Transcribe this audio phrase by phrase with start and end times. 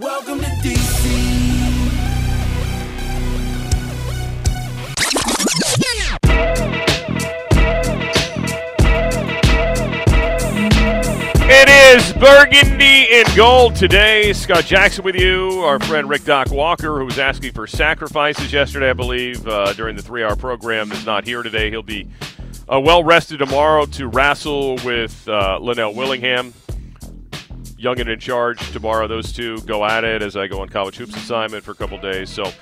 [0.00, 1.10] Welcome to DC.
[11.52, 14.32] It is burgundy and gold today.
[14.32, 15.60] Scott Jackson with you.
[15.64, 19.96] Our friend Rick Doc Walker, who was asking for sacrifices yesterday, I believe, uh, during
[19.96, 21.68] the three hour program, is not here today.
[21.68, 22.08] He'll be
[22.72, 26.54] uh, well rested tomorrow to wrestle with uh, Linnell Willingham.
[27.80, 29.08] Young and in charge tomorrow.
[29.08, 31.96] Those two go at it as I go on college hoops assignment for a couple
[31.96, 32.28] days.
[32.28, 32.52] So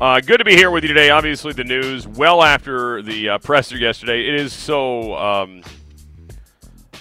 [0.00, 1.10] uh, good to be here with you today.
[1.10, 4.28] Obviously, the news well after the uh, presser yesterday.
[4.28, 5.16] It is so.
[5.16, 5.62] Um,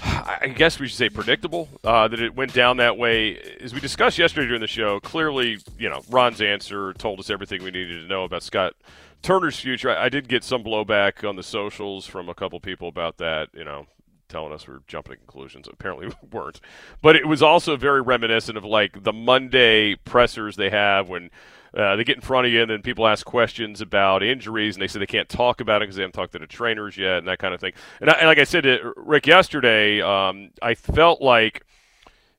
[0.03, 3.37] I guess we should say predictable uh, that it went down that way.
[3.61, 7.63] As we discussed yesterday during the show, clearly, you know, Ron's answer told us everything
[7.63, 8.73] we needed to know about Scott
[9.21, 9.95] Turner's future.
[9.95, 13.49] I, I did get some blowback on the socials from a couple people about that,
[13.53, 13.85] you know,
[14.31, 15.67] telling us we are jumping to conclusions.
[15.71, 16.59] Apparently, we weren't.
[17.01, 21.29] But it was also very reminiscent of like the Monday pressers they have when
[21.75, 24.81] uh, they get in front of you, and then people ask questions about injuries, and
[24.81, 27.19] they say they can't talk about it because they haven't talked to the trainers yet,
[27.19, 27.73] and that kind of thing.
[28.01, 31.65] And, I, and like I said to Rick yesterday, um, I felt like,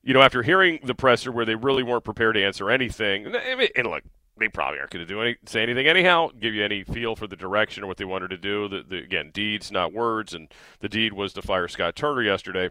[0.02, 3.86] you know, after hearing the presser where they really weren't prepared to answer anything, and
[3.88, 4.02] look,
[4.38, 7.26] they probably aren't going to do any say anything anyhow, give you any feel for
[7.26, 8.68] the direction or what they wanted to do.
[8.68, 10.48] The, the, again, deeds, not words, and
[10.80, 12.70] the deed was to fire Scott Turner yesterday.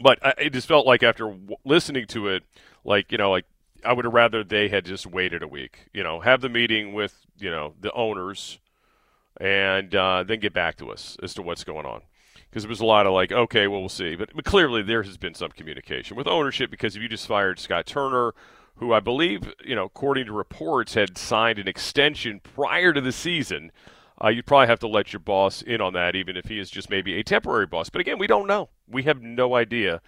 [0.00, 2.44] But I, it just felt like after w- listening to it,
[2.84, 3.46] like you know, like
[3.84, 5.88] I would have rather they had just waited a week.
[5.92, 8.58] You know, have the meeting with you know the owners,
[9.40, 12.02] and uh, then get back to us as to what's going on.
[12.48, 14.16] Because there was a lot of like, okay, well, we'll see.
[14.16, 17.58] But, but clearly there has been some communication with ownership because if you just fired
[17.58, 18.32] Scott Turner,
[18.78, 23.12] who I believe, you know, according to reports, had signed an extension prior to the
[23.12, 23.72] season,
[24.22, 26.70] uh, you'd probably have to let your boss in on that, even if he is
[26.70, 27.88] just maybe a temporary boss.
[27.88, 28.68] But again, we don't know.
[28.88, 30.00] We have no idea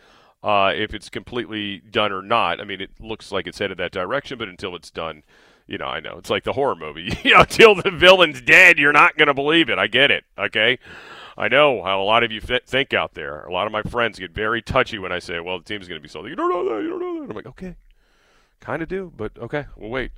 [0.42, 2.60] uh, if it's completely done or not.
[2.60, 5.22] I mean, it looks like it's headed that direction, but until it's done,
[5.66, 7.16] you know, I know it's like the horror movie.
[7.22, 9.78] you know, until the villain's dead, you're not going to believe it.
[9.78, 10.24] I get it.
[10.38, 10.78] Okay.
[11.36, 13.44] I know how a lot of you th- think out there.
[13.44, 15.98] A lot of my friends get very touchy when I say, "Well, the team's going
[15.98, 16.82] to be sold." You don't know that.
[16.82, 17.30] You don't know that.
[17.30, 17.76] I'm like, okay,
[18.60, 20.12] kind of do, but okay, we'll wait.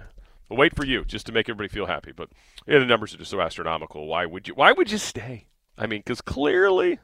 [0.48, 2.12] We'll wait for you just to make everybody feel happy.
[2.12, 2.28] But
[2.66, 4.06] yeah, the numbers are just so astronomical.
[4.06, 4.54] Why would you?
[4.54, 5.46] Why would you stay?
[5.78, 6.98] I mean, because clearly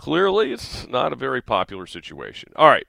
[0.00, 2.54] Clearly, it's not a very popular situation.
[2.56, 2.86] All right.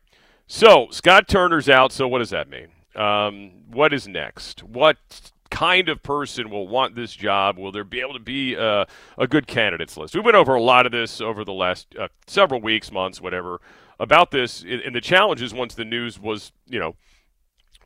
[0.47, 1.91] So, Scott Turner's out.
[1.91, 2.67] So, what does that mean?
[2.95, 4.63] Um, what is next?
[4.63, 4.95] What
[5.49, 7.57] kind of person will want this job?
[7.57, 10.15] Will there be able to be a, a good candidates list?
[10.15, 13.59] We went over a lot of this over the last uh, several weeks, months, whatever,
[13.99, 14.63] about this.
[14.63, 16.95] And the challenges once the news was, you know,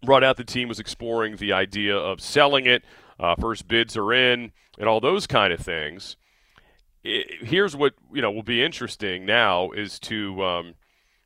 [0.06, 2.84] brought out, the team was exploring the idea of selling it.
[3.20, 6.18] Uh, first bids are in, and all those kind of things
[7.06, 10.74] here's what you know will be interesting now is to um,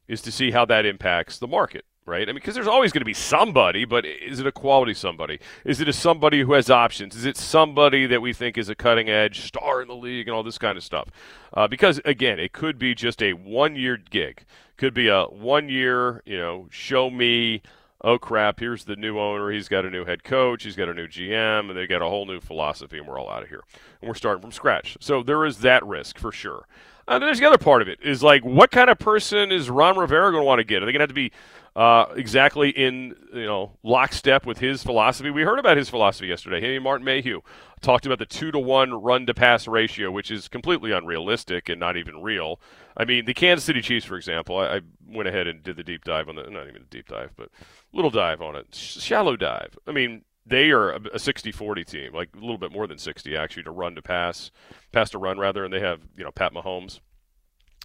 [0.10, 2.24] is to see how that impacts the market right?
[2.24, 5.40] I mean, because there's always going to be somebody, but is it a quality somebody?
[5.64, 7.16] Is it a somebody who has options?
[7.16, 10.36] Is it somebody that we think is a cutting edge star in the league and
[10.36, 11.10] all this kind of stuff?
[11.54, 14.44] Uh, because again, it could be just a one year gig,
[14.76, 17.62] could be a one year, you know, show me
[18.02, 19.52] oh crap, here's the new owner.
[19.52, 20.64] He's got a new head coach.
[20.64, 23.30] He's got a new GM, and they've got a whole new philosophy, and we're all
[23.30, 23.64] out of here.
[24.02, 24.98] And we're starting from scratch.
[25.00, 26.66] So there is that risk for sure.
[27.08, 29.98] And there's the other part of it is like, what kind of person is Ron
[29.98, 30.84] Rivera going to want to get?
[30.84, 31.32] Are they going to have to be
[31.76, 35.30] uh, exactly in you know lockstep with his philosophy?
[35.30, 36.62] We heard about his philosophy yesterday.
[36.62, 37.42] He Martin Mayhew
[37.82, 41.80] talked about the two to one run to pass ratio, which is completely unrealistic and
[41.80, 42.60] not even real.
[42.98, 45.84] I mean, the Kansas City Chiefs, for example, I, I went ahead and did the
[45.84, 47.50] deep dive on the not even a deep dive, but
[47.94, 49.78] little dive on it, shallow dive.
[49.88, 53.64] I mean, they are a 60-40 team, like a little bit more than 60 actually
[53.64, 54.52] to run to pass,
[54.92, 57.00] pass to run rather, and they have you know Pat Mahomes.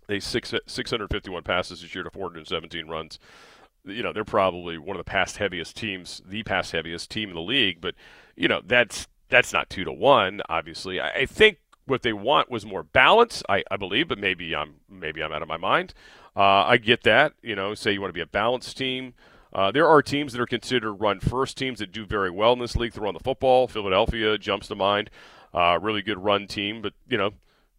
[0.07, 3.19] They six 651 passes this year to 417 runs.
[3.85, 7.35] You know they're probably one of the past heaviest teams, the past heaviest team in
[7.35, 7.81] the league.
[7.81, 7.95] But
[8.37, 10.41] you know that's that's not two to one.
[10.49, 13.43] Obviously, I, I think what they want was more balance.
[13.49, 15.95] I, I believe, but maybe I'm maybe I'm out of my mind.
[16.37, 17.35] Uh, I get that.
[17.43, 19.15] You know, say you want to be a balanced team.
[19.53, 22.59] Uh, there are teams that are considered run first teams that do very well in
[22.59, 23.69] this league to run the football.
[23.69, 25.11] Philadelphia jumps to mind.
[25.53, 27.31] Uh, really good run team, but you know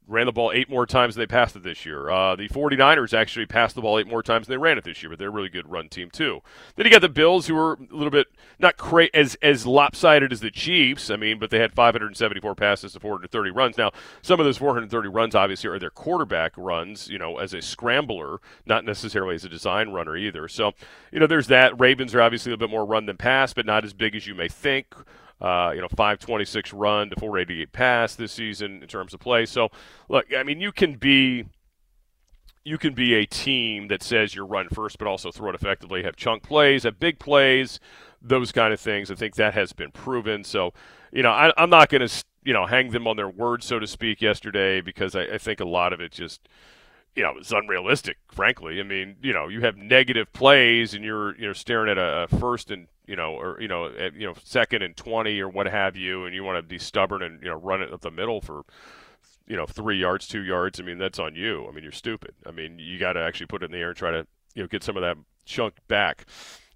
[0.07, 2.09] ran the ball eight more times than they passed it this year.
[2.09, 5.01] Uh, the 49ers actually passed the ball eight more times than they ran it this
[5.01, 6.41] year, but they're a really good run team too.
[6.75, 8.27] Then you got the Bills, who were a little bit
[8.59, 11.09] not cra- as as lopsided as the Chiefs.
[11.09, 13.77] I mean, but they had 574 passes to 430 runs.
[13.77, 13.91] Now,
[14.21, 18.39] some of those 430 runs obviously are their quarterback runs, you know, as a scrambler,
[18.65, 20.47] not necessarily as a design runner either.
[20.47, 20.73] So,
[21.11, 21.79] you know, there's that.
[21.79, 24.27] Ravens are obviously a little bit more run than pass, but not as big as
[24.27, 24.93] you may think.
[25.41, 29.45] Uh, you know, 526 run to 488 pass this season in terms of play.
[29.45, 29.69] So,
[30.07, 31.45] look, I mean, you can be
[32.65, 36.03] you can be a team that says you're run first, but also throw it effectively,
[36.03, 37.79] have chunk plays, have big plays,
[38.19, 39.11] those kind of things.
[39.11, 40.43] I think that has been proven.
[40.43, 40.73] So,
[41.11, 43.77] you know, I, am not going to, you know, hang them on their word, so
[43.77, 46.49] to speak, yesterday because I, I think a lot of it just,
[47.15, 48.79] you know, it's unrealistic, frankly.
[48.79, 52.71] I mean, you know, you have negative plays and you're, you're staring at a first
[52.71, 55.95] and you know, or you know, at, you know, second and twenty or what have
[55.95, 58.41] you, and you want to be stubborn and you know run it up the middle
[58.41, 58.63] for
[59.47, 60.79] you know three yards, two yards.
[60.79, 61.67] I mean, that's on you.
[61.67, 62.33] I mean, you're stupid.
[62.45, 64.63] I mean, you got to actually put it in the air and try to you
[64.63, 66.25] know get some of that chunk back.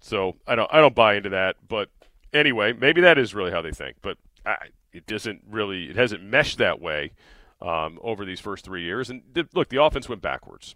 [0.00, 1.56] So I don't I don't buy into that.
[1.66, 1.90] But
[2.32, 3.96] anyway, maybe that is really how they think.
[4.02, 4.56] But I,
[4.92, 7.12] it doesn't really it hasn't meshed that way
[7.60, 9.10] um, over these first three years.
[9.10, 10.74] And th- look, the offense went backwards.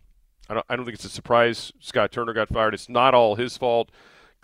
[0.48, 2.74] I don't, I don't think it's a surprise Scott Turner got fired.
[2.74, 3.90] It's not all his fault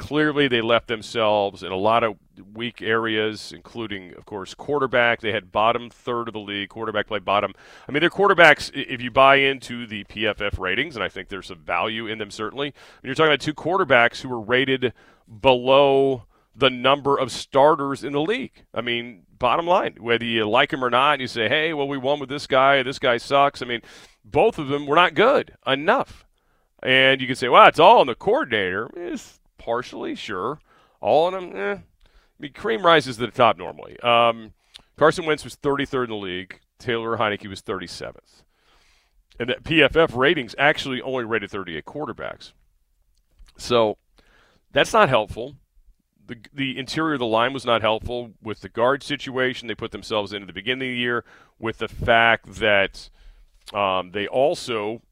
[0.00, 2.17] clearly they left themselves in a lot of
[2.55, 5.20] weak areas, including, of course, quarterback.
[5.20, 6.70] They had bottom third of the league.
[6.70, 7.52] Quarterback play bottom.
[7.87, 11.49] I mean, their quarterbacks, if you buy into the PFF ratings, and I think there's
[11.49, 14.94] some value in them certainly, when you're talking about two quarterbacks who were rated
[15.41, 16.25] below
[16.56, 18.64] the number of starters in the league.
[18.73, 21.99] I mean, bottom line, whether you like him or not, you say, hey, well, we
[21.99, 23.61] won with this guy, this guy sucks.
[23.61, 23.82] I mean,
[24.25, 26.25] both of them were not good enough.
[26.82, 28.91] And you can say, well, it's all on the coordinator.
[28.97, 30.59] It's partially, sure.
[31.01, 31.75] All of them, eh.
[31.75, 31.83] I
[32.39, 34.01] mean, cream rises to the top normally.
[34.01, 34.55] Um,
[34.97, 36.61] Carson Wentz was 33rd in the league.
[36.79, 38.43] Taylor Heinicke was 37th.
[39.39, 42.53] And that PFF ratings actually only rated 38 quarterbacks.
[43.57, 43.99] So
[44.73, 45.57] that's not helpful.
[46.27, 49.91] The, the interior of the line was not helpful with the guard situation they put
[49.91, 51.25] themselves in at the beginning of the year,
[51.59, 53.11] with the fact that
[53.75, 55.03] um, they also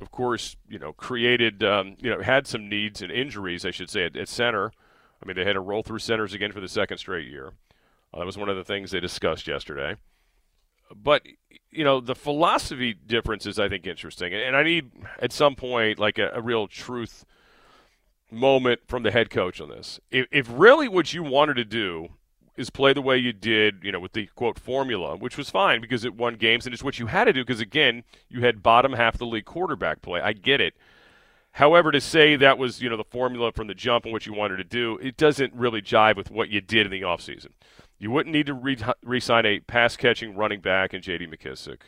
[0.00, 3.90] of course, you know, created, um, you know, had some needs and injuries, I should
[3.90, 4.72] say, at, at, center.
[5.22, 7.52] I mean, they had to roll through centers again for the second straight year.
[8.12, 9.96] Uh, that was one of the things they discussed yesterday.
[10.94, 11.22] But,
[11.70, 14.32] you know, the philosophy difference is, I think, interesting.
[14.32, 17.26] And, I need, at some point, like a, a real truth
[18.30, 20.00] moment from the head coach on this.
[20.10, 22.08] If, if really what you wanted to do
[22.58, 25.80] is play the way you did, you know, with the quote formula, which was fine
[25.80, 28.62] because it won games and it's what you had to do because again, you had
[28.62, 30.20] bottom half of the league quarterback play.
[30.20, 30.74] I get it.
[31.52, 34.34] However, to say that was, you know, the formula from the jump and what you
[34.34, 37.50] wanted to do, it doesn't really jive with what you did in the offseason.
[37.98, 41.26] You wouldn't need to re- sign a pass catching running back in J.D.
[41.28, 41.78] McKissic.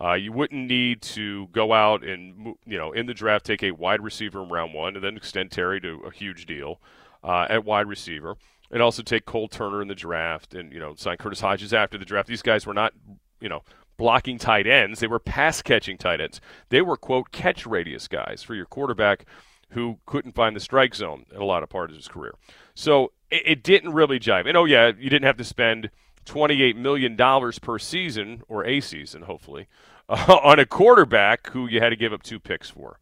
[0.00, 3.72] Uh, you wouldn't need to go out and, you know, in the draft take a
[3.72, 6.80] wide receiver in round one and then extend Terry to a huge deal
[7.24, 8.36] uh, at wide receiver
[8.70, 11.98] and also take Cole Turner in the draft and, you know, sign Curtis Hodges after
[11.98, 12.28] the draft.
[12.28, 12.92] These guys were not,
[13.40, 13.62] you know,
[13.96, 15.00] blocking tight ends.
[15.00, 16.40] They were pass catching tight ends.
[16.68, 19.24] They were, quote, catch radius guys for your quarterback
[19.70, 22.34] who couldn't find the strike zone in a lot of parts of his career.
[22.74, 24.46] So it, it didn't really jive.
[24.46, 25.90] And oh, yeah, you didn't have to spend
[26.26, 27.16] $28 million
[27.60, 29.66] per season, or a season, hopefully,
[30.08, 32.98] uh, on a quarterback who you had to give up two picks for,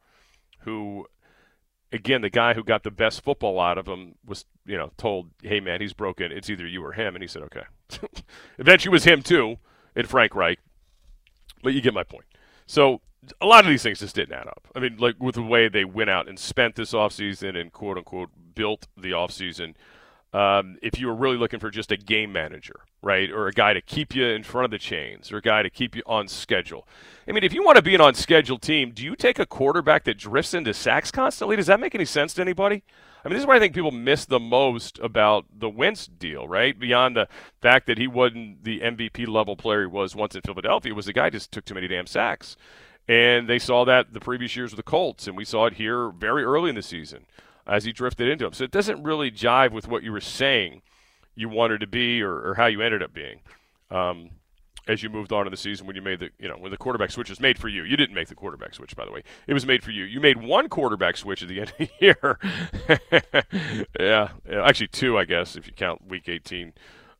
[0.61, 1.07] who
[1.93, 5.31] again, the guy who got the best football out of him was, you know, told,
[5.43, 6.33] "Hey, man, he's broken.
[6.33, 7.65] It's either you or him." And he said, "Okay."
[8.59, 9.59] Eventually, was him too,
[9.95, 10.59] and Frank Reich.
[11.63, 12.27] But you get my point.
[12.67, 13.01] So
[13.41, 14.69] a lot of these things just didn't add up.
[14.75, 17.97] I mean, like with the way they went out and spent this offseason and quote
[17.97, 19.75] unquote built the offseason
[20.37, 23.73] um, if you were really looking for just a game manager, right, or a guy
[23.73, 26.27] to keep you in front of the chains, or a guy to keep you on
[26.29, 26.87] schedule.
[27.27, 29.47] I mean, if you want to be an on schedule team, do you take a
[29.47, 31.57] quarterback that drifts into sacks constantly?
[31.57, 32.83] Does that make any sense to anybody?
[33.25, 36.47] I mean, this is what I think people miss the most about the Wentz deal,
[36.47, 36.79] right?
[36.79, 37.29] Beyond the
[37.61, 41.13] fact that he wasn't the MVP level player he was once in Philadelphia, was the
[41.13, 42.57] guy just took too many damn sacks.
[43.09, 46.11] And they saw that the previous years with the Colts, and we saw it here
[46.11, 47.27] very early in the season
[47.67, 48.53] as he drifted into him.
[48.53, 50.83] So it doesn't really jive with what you were saying
[51.37, 53.41] you wanted to be or, or how you ended up being
[53.91, 54.31] um,
[54.89, 56.77] as you moved on in the season when you made the you know when the
[56.77, 57.85] quarterback switch was made for you.
[57.85, 59.23] You didn't make the quarterback switch, by the way.
[59.47, 60.05] It was made for you.
[60.05, 62.39] You made one quarterback switch at the end of the year.
[64.01, 66.73] yeah, yeah, actually two, I guess, if you count Week 18.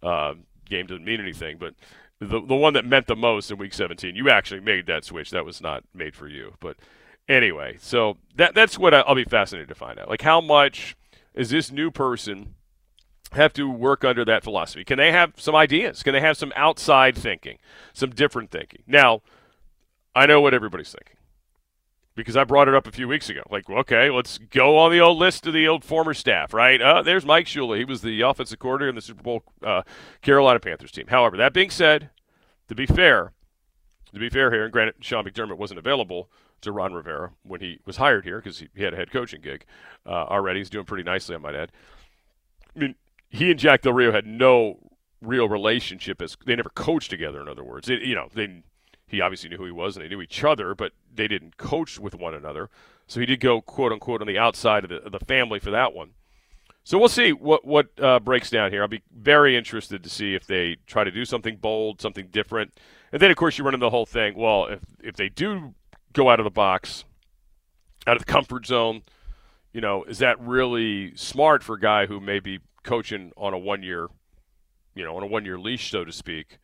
[0.03, 0.35] Uh,
[0.69, 1.75] game doesn't mean anything, but
[2.19, 5.31] the the one that meant the most in Week 17, you actually made that switch.
[5.31, 6.77] That was not made for you, but
[7.29, 10.09] Anyway, so that that's what I'll be fascinated to find out.
[10.09, 10.97] Like, how much
[11.35, 12.55] is this new person
[13.33, 14.85] have to work under that philosophy?
[14.85, 16.03] Can they have some ideas?
[16.03, 17.59] Can they have some outside thinking,
[17.93, 18.83] some different thinking?
[18.87, 19.23] Now,
[20.15, 21.17] I know what everybody's thinking
[22.17, 23.43] because I brought it up a few weeks ago.
[23.51, 26.81] Like, okay, let's go on the old list of the old former staff, right?
[26.81, 27.77] Uh, there's Mike Shula.
[27.77, 29.83] He was the offensive coordinator in the Super Bowl uh,
[30.23, 31.07] Carolina Panthers team.
[31.09, 32.11] However, that being said,
[32.69, 33.33] to be fair,
[34.13, 36.31] to be fair here, and granted, Sean McDermott wasn't available
[36.63, 39.43] to Ron Rivera when he was hired here because he, he, had a head coaching
[39.43, 39.67] gig
[40.07, 40.61] uh, already.
[40.61, 41.71] He's doing pretty nicely, I might add.
[42.75, 42.95] I mean,
[43.29, 44.79] he and Jack Del Rio had no
[45.21, 47.41] real relationship as they never coached together.
[47.41, 48.63] In other words, it, you know, they
[49.07, 51.99] he obviously knew who he was and they knew each other, but they didn't coach
[51.99, 52.69] with one another.
[53.07, 55.71] So he did go quote unquote on the outside of the, of the family for
[55.71, 56.11] that one.
[56.85, 58.83] So we'll see what what uh, breaks down here.
[58.83, 62.79] I'll be very interested to see if they try to do something bold, something different,
[63.11, 64.37] and then of course you run into the whole thing.
[64.37, 65.75] Well, if if they do
[66.13, 67.05] go out of the box,
[68.07, 69.03] out of the comfort zone,
[69.73, 73.59] you know, is that really smart for a guy who may be coaching on a
[73.59, 74.09] one year,
[74.95, 76.59] you know, on a one year leash, so to speak?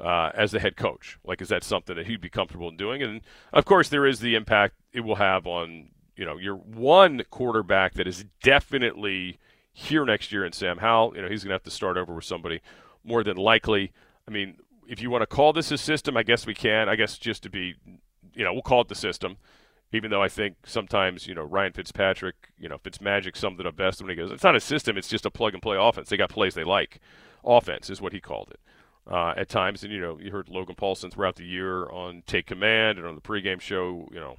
[0.00, 1.18] uh, as the head coach?
[1.24, 3.02] Like, is that something that he'd be comfortable in doing?
[3.02, 3.20] And
[3.52, 7.94] of course, there is the impact it will have on you know your one quarterback
[7.94, 9.38] that is definitely
[9.72, 11.14] here next year in Sam Howell.
[11.16, 12.60] You know, he's going to have to start over with somebody
[13.04, 13.92] more than likely.
[14.26, 14.56] I mean,
[14.88, 16.88] if you want to call this a system, I guess we can.
[16.88, 17.74] I guess just to be,
[18.34, 19.36] you know, we'll call it the system.
[19.92, 23.76] Even though I think sometimes, you know, Ryan Fitzpatrick, you know, Fitzmagic summed it up
[23.76, 26.08] best when he goes, "It's not a system; it's just a plug and play offense.
[26.08, 27.00] They got plays they like.
[27.44, 28.60] Offense is what he called it."
[29.10, 29.82] uh, at times.
[29.82, 33.14] And you know, you heard Logan Paulsen throughout the year on Take Command and on
[33.14, 34.36] the pregame show, you know,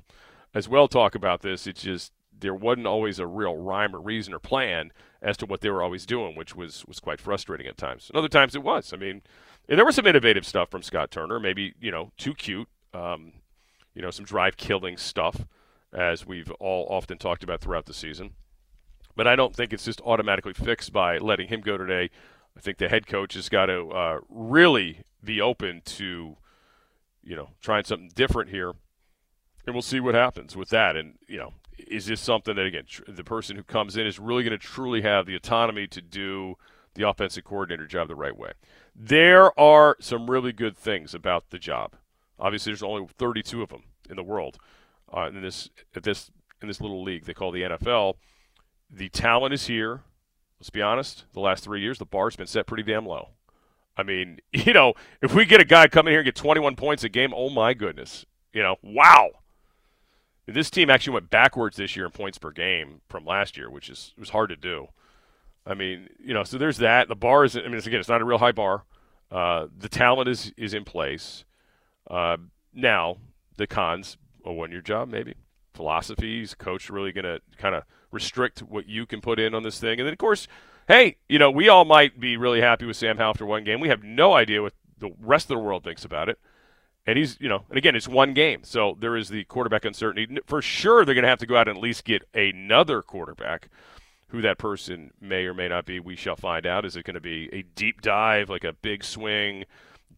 [0.54, 1.68] as well talk about this.
[1.68, 4.92] It's just there wasn't always a real rhyme or reason or plan
[5.22, 8.10] as to what they were always doing, which was was quite frustrating at times.
[8.10, 8.94] And other times it was.
[8.94, 9.22] I mean,
[9.68, 13.34] there was some innovative stuff from Scott Turner, maybe you know too cute, um,
[14.00, 15.46] you know, some drive killing stuff,
[15.94, 18.32] as we've all often talked about throughout the season.
[19.16, 22.10] But I don't think it's just automatically fixed by letting him go today
[22.60, 26.36] I think the head coach has got to uh, really be open to,
[27.24, 28.74] you know, trying something different here,
[29.66, 30.98] and we'll see what happens with that.
[30.98, 34.20] And you know, is this something that again, tr- the person who comes in is
[34.20, 36.56] really going to truly have the autonomy to do
[36.96, 38.52] the offensive coordinator job the right way?
[38.94, 41.96] There are some really good things about the job.
[42.38, 44.58] Obviously, there's only 32 of them in the world
[45.16, 48.16] uh, in this at this in this little league they call the NFL.
[48.92, 50.02] The talent is here
[50.60, 53.30] let's be honest, the last three years, the bar's been set pretty damn low.
[53.98, 56.76] I mean, you know, if we get a guy come in here and get 21
[56.76, 58.26] points a game, oh my goodness.
[58.54, 59.30] You know, wow.
[60.48, 63.88] This team actually went backwards this year in points per game from last year, which
[63.88, 64.88] is was hard to do.
[65.64, 67.08] I mean, you know, so there's that.
[67.08, 68.86] The bar is, I mean, it's, again, it's not a real high bar.
[69.32, 71.46] Uh, the talent is is in place.
[72.10, 72.38] Uh,
[72.74, 73.18] now,
[73.60, 75.36] the cons, a one year job, maybe.
[75.76, 79.80] Philosophies, coach really going to kind of restrict what you can put in on this
[79.80, 80.00] thing.
[80.00, 80.48] And then, of course,
[80.88, 83.80] hey, you know, we all might be really happy with Sam Howell after one game.
[83.80, 86.40] We have no idea what the rest of the world thinks about it.
[87.06, 88.62] And he's, you know, and again, it's one game.
[88.64, 90.40] So there is the quarterback uncertainty.
[90.46, 93.70] For sure, they're going to have to go out and at least get another quarterback.
[94.28, 96.86] Who that person may or may not be, we shall find out.
[96.86, 99.66] Is it going to be a deep dive, like a big swing?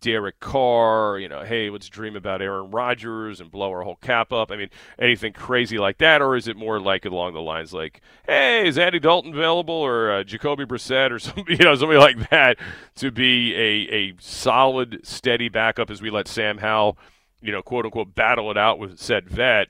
[0.01, 4.33] Derek Carr, you know, hey, let's dream about Aaron Rodgers and blow our whole cap
[4.33, 4.51] up.
[4.51, 8.01] I mean, anything crazy like that, or is it more like along the lines like,
[8.25, 12.29] hey, is Andy Dalton available or uh, Jacoby Brissett or something, you know, something like
[12.29, 12.57] that
[12.95, 16.97] to be a a solid, steady backup as we let Sam Howell,
[17.41, 19.67] you know, quote unquote, battle it out with said vet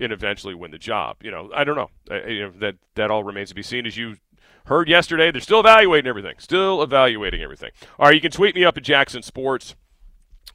[0.00, 1.18] and eventually win the job.
[1.22, 1.90] You know, I don't know.
[2.10, 3.86] I, you know that that all remains to be seen.
[3.86, 4.16] As you
[4.66, 6.36] Heard yesterday, they're still evaluating everything.
[6.38, 7.70] Still evaluating everything.
[7.98, 9.74] All right, you can tweet me up at Jackson Sports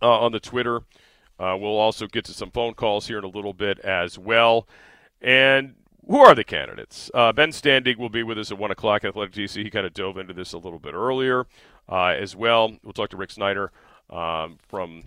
[0.02, 0.82] uh, on the Twitter.
[1.40, 4.68] Uh, we'll also get to some phone calls here in a little bit as well.
[5.22, 5.76] And
[6.08, 7.12] who are the candidates?
[7.14, 9.64] Uh, ben Standig will be with us at 1 o'clock Athletic DC.
[9.64, 11.46] He kind of dove into this a little bit earlier
[11.88, 12.76] uh, as well.
[12.84, 13.72] We'll talk to Rick Snider
[14.10, 15.04] um, from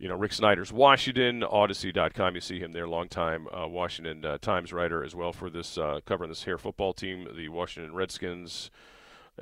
[0.00, 2.34] you know, Rick Snider's Washington, Audacy.com.
[2.34, 6.00] You see him there, longtime uh, Washington uh, Times writer as well for this, uh,
[6.06, 8.70] covering this hair football team, the Washington Redskins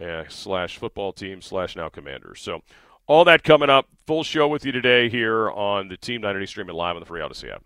[0.01, 2.41] uh, slash football team slash now Commanders.
[2.41, 2.63] So
[3.07, 3.87] all that coming up.
[4.09, 7.21] Full show with you today here on the Team 980 streaming live on the Free
[7.21, 7.63] Audacy app.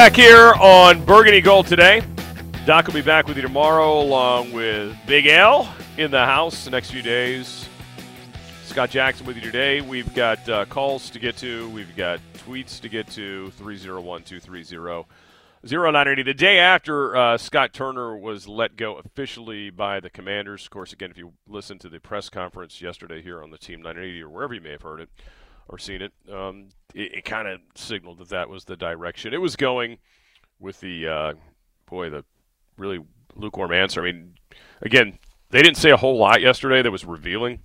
[0.00, 2.02] Back here on Burgundy Gold today.
[2.64, 6.70] Doc will be back with you tomorrow, along with Big L in the house the
[6.70, 7.68] next few days.
[8.64, 9.82] Scott Jackson with you today.
[9.82, 11.68] We've got uh, calls to get to.
[11.68, 13.50] We've got tweets to get to.
[13.50, 15.04] 301 230
[15.66, 16.22] Zero nine eighty.
[16.22, 20.64] The day after uh, Scott Turner was let go officially by the Commanders.
[20.64, 23.82] Of course, again, if you listen to the press conference yesterday here on the Team
[23.82, 25.10] 980 or wherever you may have heard it
[25.68, 29.40] or seen it, um, it, it kind of signaled that that was the direction it
[29.40, 29.98] was going.
[30.58, 31.32] With the uh,
[31.86, 32.22] boy, the
[32.76, 33.00] really
[33.34, 34.02] lukewarm answer.
[34.02, 34.34] I mean,
[34.82, 35.18] again,
[35.50, 37.60] they didn't say a whole lot yesterday that was revealing,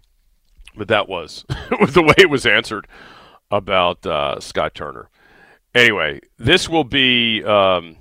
[0.76, 1.46] but that was
[1.92, 2.88] the way it was answered
[3.52, 5.10] about uh, Scott Turner.
[5.74, 7.98] Anyway, this will be um,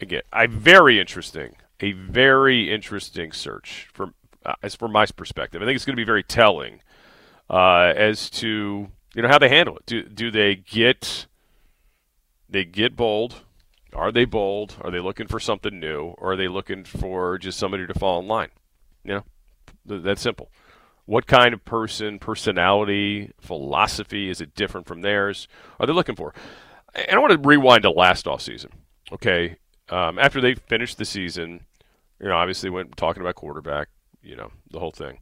[0.00, 4.14] again a very interesting, a very interesting search from
[4.44, 5.62] uh, as from my perspective.
[5.62, 6.80] I think it's going to be very telling
[7.48, 9.86] uh, as to you know how they handle it.
[9.86, 11.26] Do do they get
[12.48, 13.42] they get bold?
[13.94, 14.76] Are they bold?
[14.80, 18.20] Are they looking for something new, or are they looking for just somebody to fall
[18.20, 18.50] in line?
[19.04, 19.22] You
[19.86, 20.50] know, that's simple.
[21.06, 25.46] What kind of person, personality, philosophy is it different from theirs?
[25.78, 26.34] Are they looking for?
[26.94, 28.70] and I want to rewind to last off season.
[29.12, 29.56] Okay,
[29.90, 31.60] um, after they finished the season,
[32.20, 33.88] you know, obviously went talking about quarterback,
[34.22, 35.18] you know, the whole thing.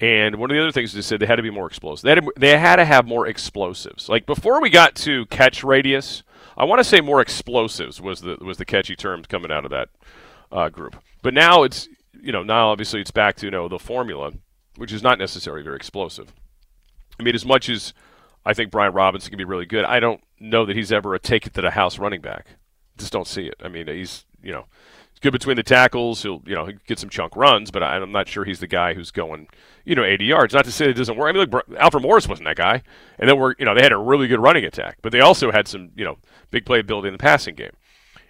[0.00, 2.04] And one of the other things they said they had to be more explosive.
[2.04, 4.08] They had to, they had to have more explosives.
[4.08, 6.22] Like before we got to catch radius,
[6.56, 9.70] I want to say more explosives was the was the catchy term coming out of
[9.72, 9.88] that
[10.52, 10.96] uh, group.
[11.22, 11.88] But now it's
[12.20, 14.32] you know now obviously it's back to you know the formula,
[14.76, 16.32] which is not necessarily very explosive.
[17.18, 17.92] I mean, as much as
[18.48, 19.84] I think Brian Robinson can be really good.
[19.84, 22.46] I don't know that he's ever a take it to the house running back.
[22.96, 23.56] Just don't see it.
[23.62, 24.66] I mean, he's you know
[25.18, 26.22] good between the tackles.
[26.22, 28.94] He'll you know he get some chunk runs, but I'm not sure he's the guy
[28.94, 29.48] who's going
[29.84, 30.54] you know 80 yards.
[30.54, 31.28] Not to say it doesn't work.
[31.28, 32.82] I mean, look, Alfred Morris wasn't that guy,
[33.18, 35.50] and then we're you know they had a really good running attack, but they also
[35.50, 36.18] had some you know
[36.50, 37.72] big playability in the passing game.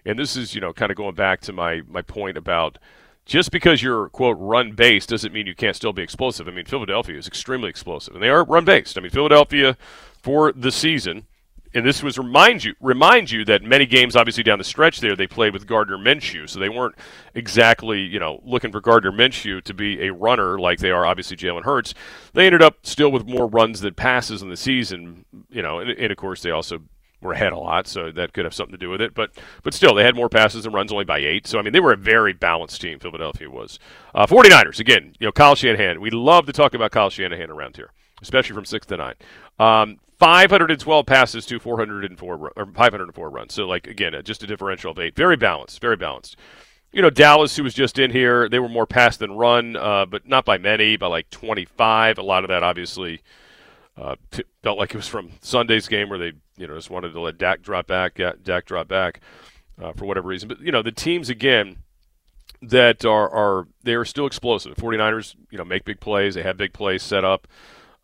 [0.05, 2.79] And this is you know kind of going back to my my point about
[3.27, 6.49] just because you're quote run based doesn't mean you can't still be explosive.
[6.49, 8.97] I mean, Philadelphia is extremely explosive, and they are run based.
[8.97, 9.77] I mean, Philadelphia
[10.23, 11.27] for the season,
[11.75, 15.17] and this was remind you remind you that many games, obviously down the stretch there,
[15.17, 16.95] they played with Gardner Minshew, so they weren't
[17.35, 21.37] exactly you know looking for Gardner Minshew to be a runner like they are obviously
[21.37, 21.95] Jalen Hurts.
[22.33, 25.91] They ended up still with more runs than passes in the season, you know, and,
[25.91, 26.81] and of course they also
[27.21, 29.15] were ahead a lot, so that could have something to do with it.
[29.15, 29.31] But
[29.63, 31.47] but still, they had more passes and runs only by eight.
[31.47, 32.99] So I mean, they were a very balanced team.
[32.99, 33.79] Philadelphia was.
[34.15, 35.15] Uh, 49ers again.
[35.19, 36.01] You know, Kyle Shanahan.
[36.01, 39.15] We love to talk about Kyle Shanahan around here, especially from six to nine.
[39.59, 43.55] Um, 512 passes to 404 or 504 runs.
[43.55, 45.15] So like again, just a differential of eight.
[45.15, 45.81] Very balanced.
[45.81, 46.37] Very balanced.
[46.91, 50.07] You know, Dallas, who was just in here, they were more pass than run, uh,
[50.07, 52.19] but not by many, by like 25.
[52.19, 53.21] A lot of that obviously
[53.97, 57.13] uh, t- felt like it was from Sunday's game where they, you know, just wanted
[57.13, 59.21] to let Dak drop back, Dak drop back
[59.81, 60.49] uh, for whatever reason.
[60.49, 61.77] But you know, the teams again
[62.63, 64.75] that are are they are still explosive.
[64.77, 66.35] 49ers, you know, make big plays.
[66.35, 67.47] They have big plays set up.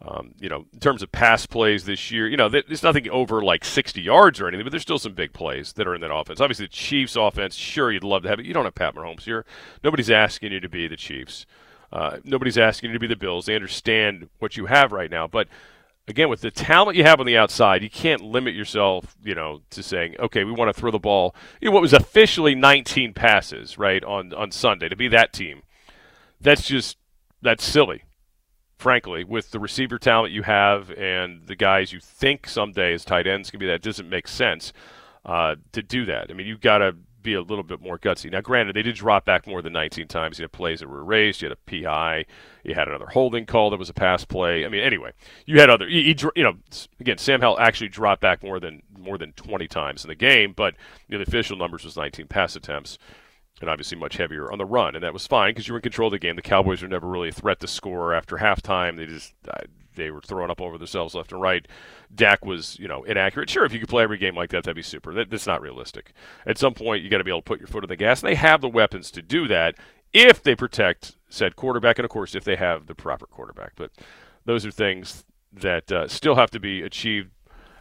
[0.07, 3.43] Um, you know, in terms of pass plays this year, you know, there's nothing over
[3.43, 6.15] like 60 yards or anything, but there's still some big plays that are in that
[6.15, 6.41] offense.
[6.41, 8.45] Obviously, the Chiefs' offense, sure, you'd love to have it.
[8.45, 9.47] You don't have Pat Mahomes here.
[9.83, 11.47] Nobody's asking you to be the Chiefs.
[11.91, 13.47] Uh, nobody's asking you to be the Bills.
[13.47, 15.49] They understand what you have right now, but
[16.07, 19.63] again, with the talent you have on the outside, you can't limit yourself, you know,
[19.71, 21.35] to saying, okay, we want to throw the ball.
[21.61, 25.63] You know, what was officially 19 passes, right, on, on Sunday to be that team.
[26.41, 26.99] That's just,
[27.41, 28.05] that's silly,
[28.85, 33.27] frankly, with the receiver talent you have and the guys you think someday as tight
[33.27, 34.75] ends can be that doesn't make sense
[35.25, 36.31] uh, to do that.
[36.31, 38.31] I mean, you've got to be a little bit more gutsy.
[38.31, 40.39] Now, granted, they did drop back more than 19 times.
[40.39, 41.41] You had plays that were erased.
[41.41, 42.27] You had a PI.
[42.63, 44.67] You had another holding call that was a pass play.
[44.67, 45.13] I mean, anyway,
[45.47, 45.89] you had other.
[45.89, 46.59] You, you know,
[47.01, 50.53] again, Sam Howell actually dropped back more than more than 20 times in the game,
[50.53, 50.75] but
[51.09, 52.99] you know, the official numbers was 19 pass attempts.
[53.61, 55.83] And obviously much heavier on the run, and that was fine because you were in
[55.83, 56.35] control of the game.
[56.35, 58.97] The Cowboys were never really a threat to score after halftime.
[58.97, 59.63] They just uh,
[59.95, 61.67] they were throwing up over themselves left and right.
[62.15, 63.49] Dak was, you know, inaccurate.
[63.49, 65.15] Sure, if you could play every game like that, that'd be super.
[65.15, 66.13] That, that's not realistic.
[66.47, 68.23] At some point, you got to be able to put your foot on the gas,
[68.23, 69.77] and they have the weapons to do that
[70.13, 73.73] if they protect said quarterback, and of course, if they have the proper quarterback.
[73.77, 73.91] But
[74.45, 77.31] those are things that uh, still have to be achieved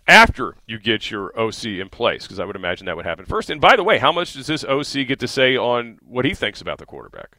[0.08, 3.50] after you get your OC in place, because I would imagine that would happen first.
[3.50, 6.34] And by the way, how much does this OC get to say on what he
[6.34, 7.38] thinks about the quarterback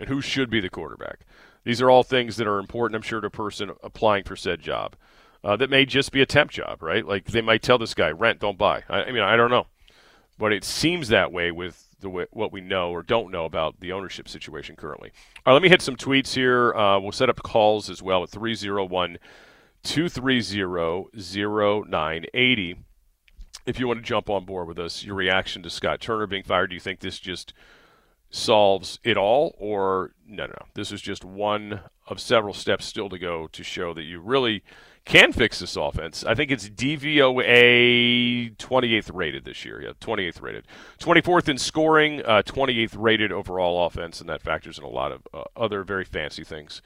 [0.00, 1.20] and who should be the quarterback?
[1.64, 4.60] These are all things that are important, I'm sure, to a person applying for said
[4.60, 4.96] job.
[5.44, 7.06] Uh, that may just be a temp job, right?
[7.06, 8.82] Like they might tell this guy, rent, don't buy.
[8.88, 9.66] I, I mean, I don't know,
[10.36, 13.80] but it seems that way with the way, what we know or don't know about
[13.80, 15.10] the ownership situation currently.
[15.44, 16.74] All right, let me hit some tweets here.
[16.74, 19.18] Uh, we'll set up calls as well at 301
[19.82, 22.76] 230 0980.
[23.66, 26.42] If you want to jump on board with us, your reaction to Scott Turner being
[26.42, 27.52] fired, do you think this just
[28.30, 30.66] solves it all, or no, no, no.
[30.74, 34.62] This is just one of several steps still to go to show that you really
[35.04, 36.24] can fix this offense.
[36.24, 39.82] I think it's DVOA 28th rated this year.
[39.82, 40.66] Yeah, 28th rated.
[40.98, 45.26] 24th in scoring, uh, 28th rated overall offense, and that factors in a lot of
[45.32, 46.82] uh, other very fancy things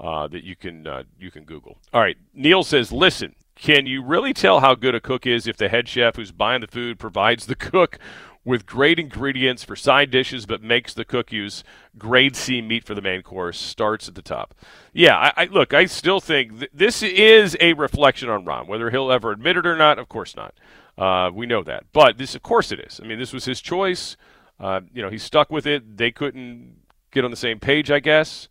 [0.00, 1.78] uh, that you can uh, you can Google.
[1.92, 3.34] All right, Neil says, listen.
[3.58, 6.60] Can you really tell how good a cook is if the head chef who's buying
[6.60, 7.98] the food provides the cook
[8.44, 11.64] with great ingredients for side dishes, but makes the cook use
[11.98, 13.58] grade C meat for the main course.
[13.58, 14.54] Starts at the top.
[14.92, 15.72] Yeah, I, I look.
[15.72, 18.66] I still think th- this is a reflection on Ron.
[18.66, 20.54] Whether he'll ever admit it or not, of course not.
[20.98, 23.00] Uh, we know that, but this, of course, it is.
[23.02, 24.16] I mean, this was his choice.
[24.60, 25.96] Uh, you know, he stuck with it.
[25.96, 26.76] They couldn't
[27.10, 28.48] get on the same page, I guess.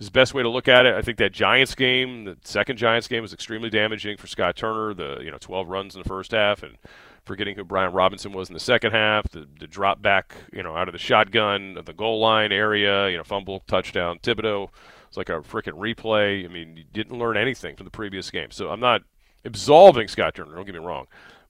[0.00, 0.94] Is the best way to look at it.
[0.94, 4.94] I think that Giants game, the second Giants game, was extremely damaging for Scott Turner.
[4.94, 6.78] The you know 12 runs in the first half and
[7.24, 10.74] forgetting who Brian Robinson was in the second half, the, the drop back, you know,
[10.74, 14.68] out of the shotgun, the goal line area, you know, fumble, touchdown, Thibodeaux.
[15.06, 16.44] It's like a freaking replay.
[16.44, 18.50] I mean, you didn't learn anything from the previous game.
[18.50, 19.02] So I'm not
[19.44, 20.54] absolving Scott Turner.
[20.54, 21.06] Don't get me wrong,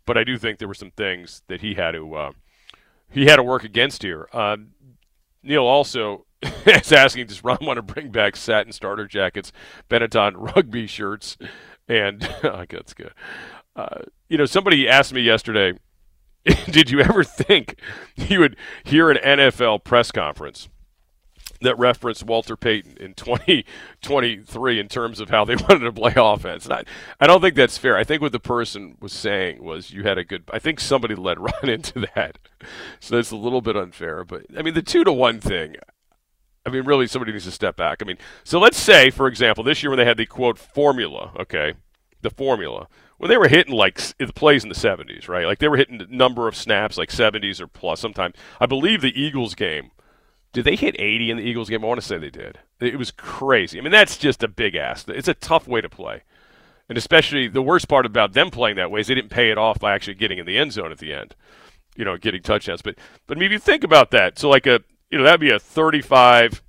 [0.07, 2.33] but I do think there were some things that he had to uh,
[3.11, 4.29] he had to work against here.
[4.33, 4.57] Uh,
[5.43, 6.27] Neil also
[6.67, 9.53] is asking, does Ron want to bring back satin starter jackets,
[9.89, 11.37] Benetton rugby shirts,
[11.89, 13.13] and oh, that's good.
[13.77, 15.79] Uh, you know, somebody asked me yesterday,
[16.71, 17.77] did you ever think
[18.17, 20.69] you would hear an NFL press conference
[21.61, 26.65] that referenced Walter Payton in 2023 in terms of how they wanted to play offense?
[26.65, 26.85] And I,
[27.21, 27.97] I don't think that's fair.
[27.97, 30.45] I think what the person was saying was you had a good.
[30.53, 32.39] I think somebody led Ron into that,
[32.99, 34.25] so that's a little bit unfair.
[34.25, 35.77] But I mean, the two to one thing.
[36.67, 38.03] I mean, really, somebody needs to step back.
[38.03, 41.33] I mean, so let's say, for example, this year when they had the quote formula,
[41.39, 41.75] okay,
[42.21, 42.87] the formula
[43.21, 45.45] when they were hitting like the plays in the 70s, right?
[45.45, 48.35] Like they were hitting a number of snaps like 70s or plus sometimes.
[48.59, 49.91] I believe the Eagles game,
[50.55, 51.85] did they hit 80 in the Eagles game?
[51.85, 52.61] I want to say they did.
[52.81, 53.79] It was crazy.
[53.79, 55.05] I mean, that's just a big ass.
[55.07, 56.23] It's a tough way to play.
[56.89, 59.59] And especially the worst part about them playing that way is they didn't pay it
[59.59, 61.37] off by actually getting in the end zone at the end,
[61.97, 62.81] you know, getting touchdowns.
[62.81, 62.97] But,
[63.27, 65.51] but I mean, if you think about that, so like a, you know, that'd be
[65.51, 66.63] a 35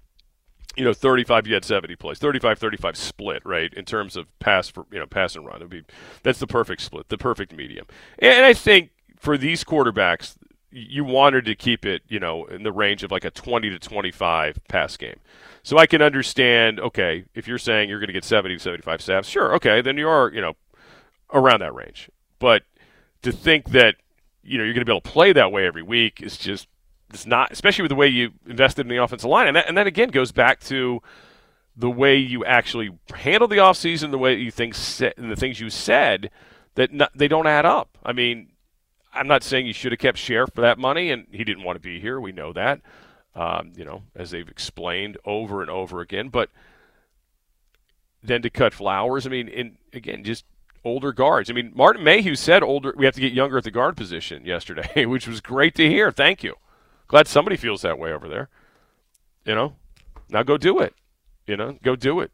[0.77, 3.73] you know, 35 you had 70 plays, 35 35 split, right?
[3.73, 5.57] In terms of pass for, you know, pass and run.
[5.57, 5.83] It'd be
[6.23, 7.85] that's the perfect split, the perfect medium.
[8.19, 10.35] And I think for these quarterbacks,
[10.71, 13.79] you wanted to keep it, you know, in the range of like a 20 to
[13.79, 15.19] 25 pass game.
[15.63, 19.01] So I can understand, okay, if you're saying you're going to get 70 to 75
[19.01, 20.53] snaps, sure, okay, then you are, you know,
[21.33, 22.09] around that range.
[22.39, 22.63] But
[23.21, 23.95] to think that,
[24.43, 26.67] you know, you're going to be able to play that way every week is just
[27.13, 29.47] it's not, especially with the way you invested in the offensive line.
[29.47, 31.01] And that, and that again goes back to
[31.75, 34.75] the way you actually handle the offseason, the way you think,
[35.17, 36.29] and the things you said
[36.75, 37.97] that not, they don't add up.
[38.03, 38.49] I mean,
[39.13, 41.75] I'm not saying you should have kept Scherff for that money, and he didn't want
[41.75, 42.19] to be here.
[42.19, 42.81] We know that,
[43.35, 46.29] um, you know, as they've explained over and over again.
[46.29, 46.49] But
[48.23, 50.45] then to cut Flowers, I mean, again, just
[50.83, 51.49] older guards.
[51.49, 52.93] I mean, Martin Mayhew said older.
[52.95, 56.11] We have to get younger at the guard position yesterday, which was great to hear.
[56.11, 56.55] Thank you.
[57.11, 58.47] Glad somebody feels that way over there.
[59.43, 59.73] You know,
[60.29, 60.95] now go do it.
[61.45, 62.31] You know, go do it.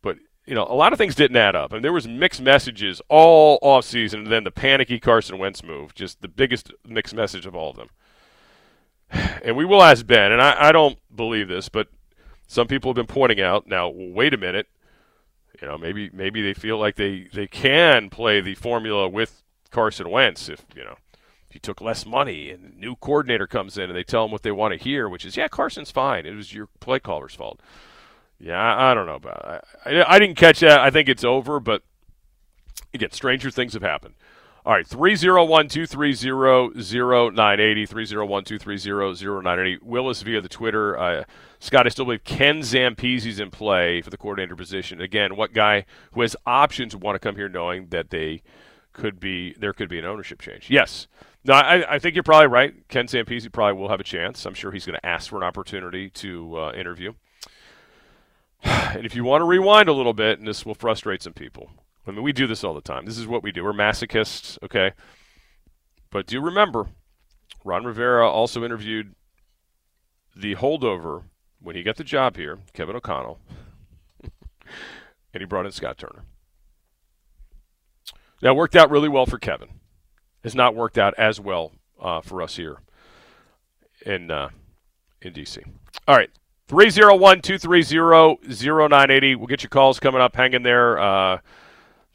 [0.00, 3.02] But you know, a lot of things didn't add up, and there was mixed messages
[3.08, 4.20] all off season.
[4.20, 7.76] And then the panicky Carson Wentz move, just the biggest mixed message of all of
[7.76, 7.88] them.
[9.44, 11.88] And we will ask Ben, and I, I don't believe this, but
[12.46, 13.66] some people have been pointing out.
[13.66, 14.68] Now, wait a minute.
[15.60, 20.10] You know, maybe maybe they feel like they they can play the formula with Carson
[20.10, 20.96] Wentz if you know
[21.50, 24.52] he took less money and new coordinator comes in and they tell him what they
[24.52, 26.26] want to hear, which is, yeah, Carson's fine.
[26.26, 27.60] It was your play caller's fault.
[28.38, 30.80] Yeah, I, don't know about I, I, I didn't catch that.
[30.80, 31.82] I think it's over, but
[32.94, 34.14] again, stranger things have happened.
[34.64, 36.30] All right, 301 230
[37.34, 37.86] 0980.
[37.86, 39.78] 301 230 0980.
[39.82, 40.98] Willis via the Twitter.
[40.98, 41.24] Uh,
[41.58, 45.00] Scott, I still believe Ken Zampese's in play for the coordinator position.
[45.00, 48.42] Again, what guy who has options want to come here knowing that they
[48.92, 50.68] could be, there could be an ownership change?
[50.68, 51.08] Yes.
[51.44, 52.74] No, I, I, think you're probably right.
[52.88, 54.44] Ken Zampese probably will have a chance.
[54.44, 57.14] I'm sure he's going to ask for an opportunity to uh, interview.
[58.90, 61.70] And if you want to rewind a little bit, and this will frustrate some people.
[62.06, 63.06] I mean, we do this all the time.
[63.06, 63.62] This is what we do.
[63.62, 64.92] We're masochists, okay?
[66.10, 66.88] But do remember,
[67.64, 69.14] Ron Rivera also interviewed
[70.34, 71.22] the holdover
[71.62, 73.38] when he got the job here, Kevin O'Connell,
[75.32, 76.24] and he brought in Scott Turner.
[78.42, 79.79] That worked out really well for Kevin
[80.42, 82.78] has not worked out as well uh, for us here
[84.04, 84.50] in uh,
[85.22, 85.62] in DC.
[86.08, 86.30] All right.
[86.68, 89.34] 301 230 0980.
[89.34, 90.36] We'll get your calls coming up.
[90.36, 91.00] Hang in there.
[91.00, 91.38] Uh,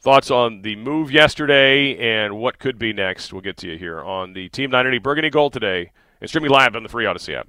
[0.00, 3.32] thoughts on the move yesterday and what could be next.
[3.32, 6.74] We'll get to you here on the Team 980 Burgundy Gold today and streaming live
[6.74, 7.48] on the Free Audacy app.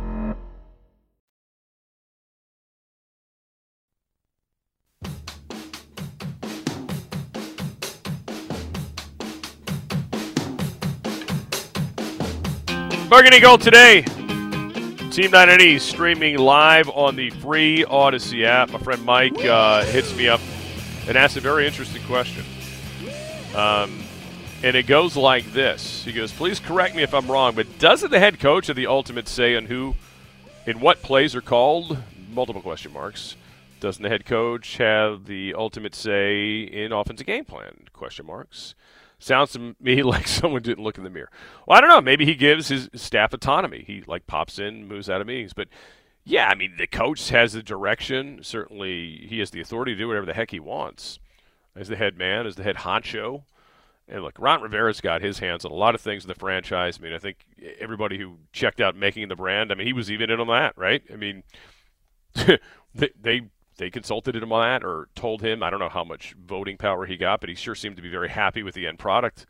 [13.11, 14.03] Burgundy Gold today.
[14.03, 18.71] Team 980 streaming live on the free Audacy app.
[18.71, 20.39] My friend Mike uh, hits me up
[21.09, 22.45] and asks a very interesting question.
[23.53, 24.01] Um,
[24.63, 26.05] and it goes like this.
[26.05, 28.87] He goes, please correct me if I'm wrong, but doesn't the head coach of the
[28.87, 29.95] Ultimate say on who,
[30.65, 31.97] in what plays are called?
[32.31, 33.35] Multiple question marks.
[33.81, 37.87] Doesn't the head coach have the ultimate say in offensive game plan?
[37.91, 38.73] Question marks.
[39.21, 41.29] Sounds to me like someone didn't look in the mirror.
[41.67, 42.01] Well, I don't know.
[42.01, 43.83] Maybe he gives his staff autonomy.
[43.85, 45.53] He like pops in, moves out of meetings.
[45.53, 45.67] But
[46.23, 48.39] yeah, I mean, the coach has the direction.
[48.41, 51.19] Certainly, he has the authority to do whatever the heck he wants
[51.75, 53.43] as the head man, as the head honcho.
[54.07, 56.97] And look, Ron Rivera's got his hands on a lot of things in the franchise.
[56.99, 57.45] I mean, I think
[57.79, 60.77] everybody who checked out making the brand, I mean, he was even in on that,
[60.77, 61.01] right?
[61.13, 61.43] I mean,
[62.93, 63.41] they, they
[63.77, 65.63] they consulted him on that or told him.
[65.63, 68.09] I don't know how much voting power he got, but he sure seemed to be
[68.09, 69.45] very happy with the end product.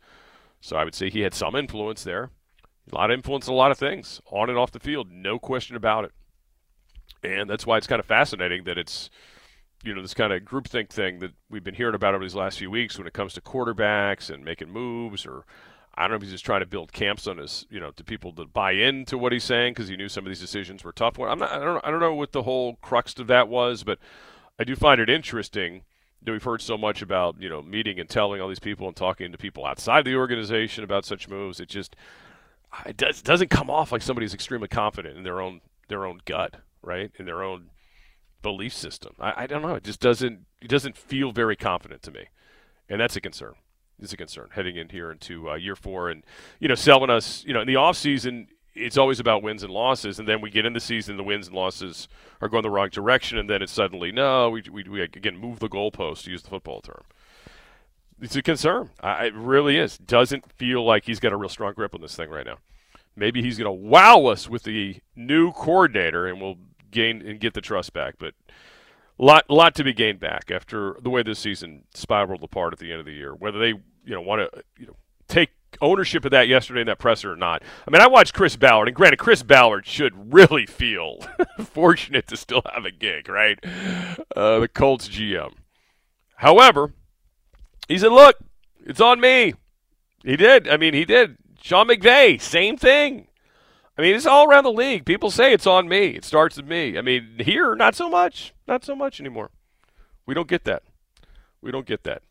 [0.60, 2.30] So I would say he had some influence there.
[2.90, 5.38] A lot of influence in a lot of things, on and off the field, no
[5.38, 6.12] question about it.
[7.22, 9.08] And that's why it's kind of fascinating that it's,
[9.84, 12.58] you know, this kind of groupthink thing that we've been hearing about over these last
[12.58, 15.44] few weeks when it comes to quarterbacks and making moves or
[15.94, 18.04] I don't know if he's just trying to build camps on his, you know, to
[18.04, 20.92] people to buy into what he's saying because he knew some of these decisions were
[20.92, 21.18] tough.
[21.18, 23.98] I'm not, I don't, I don't know what the whole crux of that was, but
[24.58, 25.82] I do find it interesting
[26.22, 28.96] that we've heard so much about, you know, meeting and telling all these people and
[28.96, 31.60] talking to people outside the organization about such moves.
[31.60, 31.94] It just
[32.86, 36.56] it does doesn't come off like somebody's extremely confident in their own their own gut,
[36.80, 37.70] right, in their own
[38.40, 39.14] belief system.
[39.20, 39.74] I, I don't know.
[39.74, 42.28] It just doesn't it doesn't feel very confident to me,
[42.88, 43.54] and that's a concern
[44.02, 46.10] is a concern heading in here into uh, year four.
[46.10, 46.24] And,
[46.58, 50.18] you know, selling us, you know, in the offseason, it's always about wins and losses.
[50.18, 52.08] And then we get in the season, the wins and losses
[52.40, 53.38] are going the wrong direction.
[53.38, 56.50] And then it's suddenly, no, we, we, we again, move the goalpost, to use the
[56.50, 57.02] football term.
[58.20, 58.90] It's a concern.
[59.00, 59.98] I, it really is.
[59.98, 62.58] Doesn't feel like he's got a real strong grip on this thing right now.
[63.16, 66.56] Maybe he's going to wow us with the new coordinator and we'll
[66.90, 68.14] gain and get the trust back.
[68.18, 68.34] But
[69.18, 72.90] lot lot to be gained back after the way this season spiraled apart at the
[72.90, 73.34] end of the year.
[73.34, 74.96] Whether they you know want to you know
[75.28, 77.62] take ownership of that yesterday in that presser or not.
[77.86, 81.18] I mean, I watched Chris Ballard, and granted, Chris Ballard should really feel
[81.64, 83.58] fortunate to still have a gig, right?
[84.36, 85.52] Uh, the Colts GM.
[86.36, 86.92] However,
[87.88, 88.36] he said, "Look,
[88.84, 89.54] it's on me."
[90.24, 90.68] He did.
[90.68, 91.36] I mean, he did.
[91.60, 93.28] Sean McVay, same thing.
[93.96, 95.04] I mean, it's all around the league.
[95.04, 96.08] People say it's on me.
[96.08, 96.96] It starts with me.
[96.96, 98.54] I mean, here, not so much.
[98.66, 99.50] Not so much anymore.
[100.26, 100.82] We don't get that.
[101.60, 102.22] We don't get that.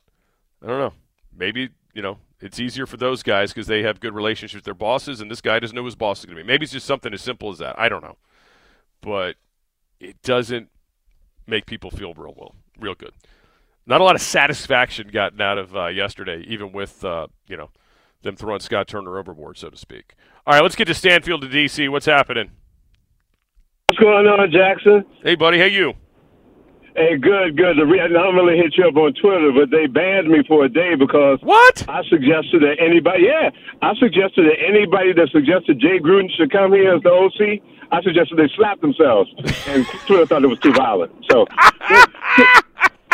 [0.63, 0.93] I don't know.
[1.41, 4.75] Maybe, you know, it's easier for those guys because they have good relationships with their
[4.75, 6.47] bosses, and this guy doesn't know who his boss is going to be.
[6.47, 7.79] Maybe it's just something as simple as that.
[7.79, 8.17] I don't know.
[9.01, 9.37] But
[9.99, 10.69] it doesn't
[11.47, 13.13] make people feel real well, real good.
[13.87, 17.71] Not a lot of satisfaction gotten out of uh, yesterday, even with, uh, you know,
[18.21, 20.13] them throwing Scott Turner overboard, so to speak.
[20.45, 21.89] All right, let's get to Stanfield to DC.
[21.89, 22.51] What's happening?
[23.87, 25.05] What's going on, Jackson?
[25.23, 25.57] Hey, buddy.
[25.57, 25.95] How you?
[26.95, 27.77] Hey, good, good.
[27.77, 30.69] The re- I normally hit you up on Twitter, but they banned me for a
[30.69, 31.87] day because what?
[31.87, 33.49] I suggested that anybody, yeah,
[33.81, 38.01] I suggested that anybody that suggested Jay Gruden should come here as the OC, I
[38.03, 39.31] suggested they slap themselves,
[39.67, 41.15] and Twitter thought it was too violent.
[41.31, 41.47] So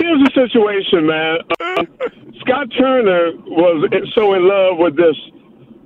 [0.02, 1.38] here's the situation, man.
[1.62, 1.86] Uh,
[2.42, 5.18] Scott Turner was so in love with this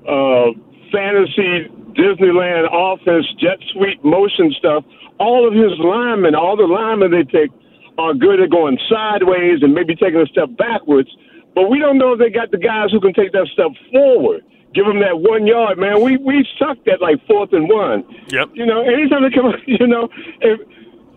[0.08, 0.56] uh,
[0.96, 1.68] fantasy
[2.00, 4.86] Disneyland office jet sweep motion stuff.
[5.20, 7.52] All of his linemen, all the linemen they pick
[7.98, 11.10] are good at going sideways and maybe taking a step backwards,
[11.56, 14.44] but we don't know if they got the guys who can take that step forward.
[14.74, 16.02] Give them that one yard, man.
[16.02, 18.08] We we sucked at like fourth and one.
[18.30, 18.52] Yep.
[18.54, 20.08] You know, anytime they come, you know,
[20.40, 20.60] if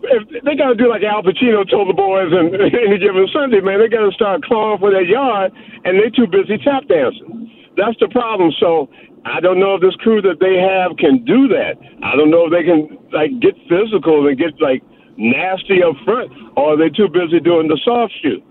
[0.03, 3.61] if they got to do like Al Pacino told the boys on any given Sunday,
[3.61, 5.53] man, they got to start clawing for that yard,
[5.85, 7.47] and they're too busy tap dancing.
[7.77, 8.51] That's the problem.
[8.59, 8.89] So
[9.23, 11.79] I don't know if this crew that they have can do that.
[12.03, 14.83] I don't know if they can like get physical and get like
[15.17, 18.41] nasty up front, or are they too busy doing the soft shoe?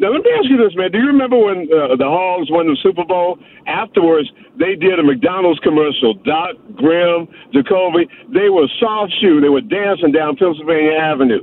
[0.00, 0.90] Now let me ask you this, man.
[0.90, 3.38] Do you remember when uh, the Hogs won the Super Bowl?
[3.66, 6.14] Afterwards, they did a McDonald's commercial.
[6.14, 9.40] Doc, Grimm, Jacoby, they were soft shoe.
[9.40, 11.42] They were dancing down Pennsylvania Avenue.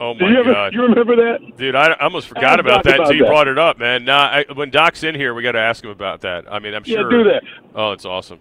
[0.00, 1.56] Oh my you ever, god, you remember that?
[1.56, 1.76] dude!
[1.76, 4.04] I I almost forgot I'll about that until you brought it up, man.
[4.04, 6.50] Nah, I, when Doc's in here, we got to ask him about that.
[6.50, 7.02] I mean, I'm sure.
[7.02, 7.42] Yeah, do that.
[7.74, 8.40] Oh, it's awesome.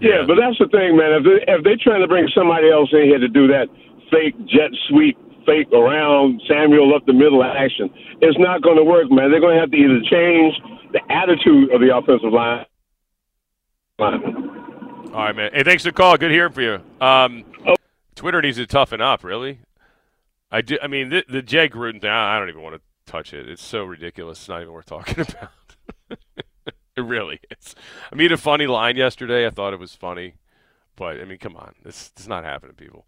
[0.00, 1.12] Yeah, but that's the thing, man.
[1.12, 3.68] If they if they're trying to bring somebody else in here to do that
[4.10, 9.10] fake jet sweep, fake around Samuel up the middle action, it's not going to work,
[9.10, 9.30] man.
[9.30, 10.54] They're going to have to either change
[10.92, 12.66] the attitude of the offensive line.
[13.98, 15.50] All right, man.
[15.52, 16.16] Hey, thanks for the call.
[16.16, 16.74] Good hearing from you.
[17.00, 17.74] Um, Oh.
[18.14, 19.60] Twitter needs to toughen up, really.
[20.50, 20.78] I do.
[20.82, 22.10] I mean, the, the Jay Gruden thing.
[22.10, 23.48] I don't even want to touch it.
[23.48, 24.38] It's so ridiculous.
[24.40, 25.50] It's not even worth talking about.
[26.96, 27.74] it really is.
[28.12, 29.46] I mean, a funny line yesterday.
[29.46, 30.34] I thought it was funny,
[30.96, 33.06] but I mean, come on, this is not happening, people.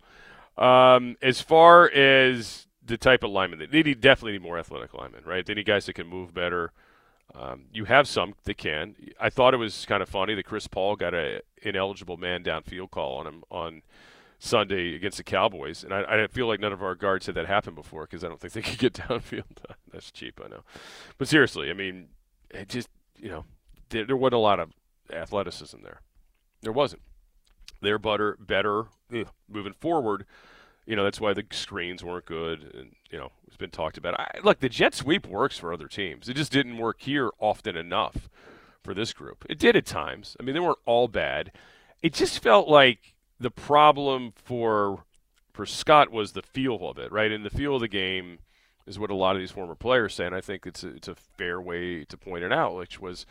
[0.57, 5.23] Um, as far as the type of lineman, they need definitely need more athletic linemen,
[5.25, 5.45] right?
[5.45, 6.73] They need guys that can move better.
[7.35, 8.95] Um, you have some that can.
[9.19, 12.91] I thought it was kind of funny that Chris Paul got a ineligible man downfield
[12.91, 13.83] call on him on
[14.38, 17.47] Sunday against the Cowboys, and I, I feel like none of our guards had that
[17.47, 19.45] happen before because I don't think they could get downfield.
[19.93, 20.62] That's cheap, I know.
[21.17, 22.09] But seriously, I mean,
[22.51, 23.45] it just you know,
[23.88, 24.73] there, there wasn't a lot of
[25.12, 26.01] athleticism there.
[26.61, 27.03] There wasn't.
[27.83, 30.25] They're better, better ugh, moving forward.
[30.87, 34.18] You know, that's why the screens weren't good, and you know, it's been talked about.
[34.18, 36.29] I, look, the jet sweep works for other teams.
[36.29, 38.29] It just didn't work here often enough
[38.83, 39.45] for this group.
[39.49, 40.37] It did at times.
[40.40, 41.53] I mean, they weren't all bad.
[42.03, 45.05] It just felt like the problem for
[45.53, 47.31] for Scott was the feel of it, right?
[47.31, 48.38] And the feel of the game
[48.87, 51.09] is what a lot of these former players say, and I think it's a, it's
[51.09, 53.27] a fair way to point it out, which was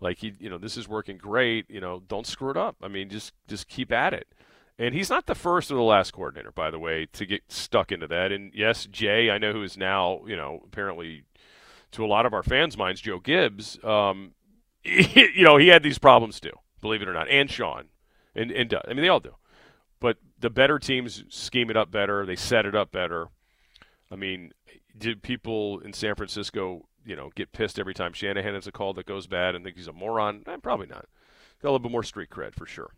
[0.00, 1.68] like he, you know, this is working great.
[1.68, 2.76] You know, don't screw it up.
[2.82, 4.28] I mean, just just keep at it.
[4.78, 7.92] And he's not the first or the last coordinator, by the way, to get stuck
[7.92, 8.32] into that.
[8.32, 11.22] And yes, Jay, I know who is now, you know, apparently
[11.92, 13.78] to a lot of our fans' minds, Joe Gibbs.
[13.84, 14.32] Um,
[14.84, 17.84] you know, he had these problems too, believe it or not, and Sean,
[18.34, 18.74] and and.
[18.74, 19.36] I mean, they all do.
[20.00, 22.26] But the better teams scheme it up better.
[22.26, 23.28] They set it up better.
[24.10, 24.52] I mean,
[24.96, 28.94] did people in San Francisco, you know, get pissed every time Shanahan has a call
[28.94, 30.42] that goes bad and think he's a moron?
[30.46, 31.06] Eh, probably not.
[31.62, 32.90] Got a little bit more street cred for sure.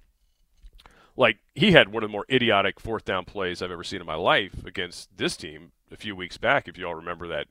[1.17, 4.07] Like he had one of the more idiotic fourth down plays I've ever seen in
[4.07, 6.69] my life against this team a few weeks back.
[6.69, 7.47] If you all remember that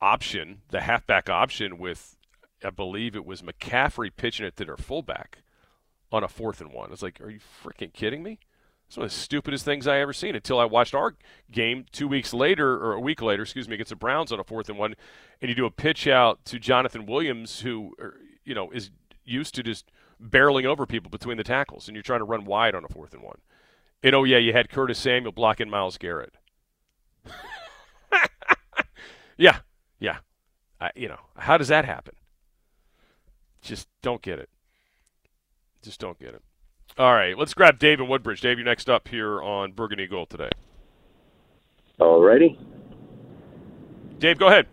[0.00, 2.16] option, the halfback option with,
[2.64, 5.38] I believe it was McCaffrey pitching it to their fullback
[6.10, 6.92] on a fourth and one.
[6.92, 8.38] It's like, are you freaking kidding me?
[8.88, 11.14] It's one of the stupidest things I ever seen until I watched our
[11.52, 14.44] game two weeks later, or a week later, excuse me, against the Browns on a
[14.44, 14.94] fourth and one,
[15.42, 18.90] and you do a pitch out to Jonathan Williams, who, er, you know, is
[19.26, 19.90] used to just
[20.22, 23.12] barreling over people between the tackles, and you're trying to run wide on a fourth
[23.12, 23.38] and one.
[24.02, 26.34] And oh yeah, you had Curtis Samuel blocking Myles Garrett.
[29.36, 29.58] yeah,
[29.98, 30.18] yeah.
[30.80, 32.14] I, you know, how does that happen?
[33.60, 34.48] Just don't get it.
[35.82, 36.42] Just don't get it.
[36.98, 38.40] All right, let's grab Dave in Woodbridge.
[38.40, 40.50] Dave, you're next up here on Burgundy Gold today.
[42.00, 42.58] All righty.
[44.18, 44.66] Dave, go ahead.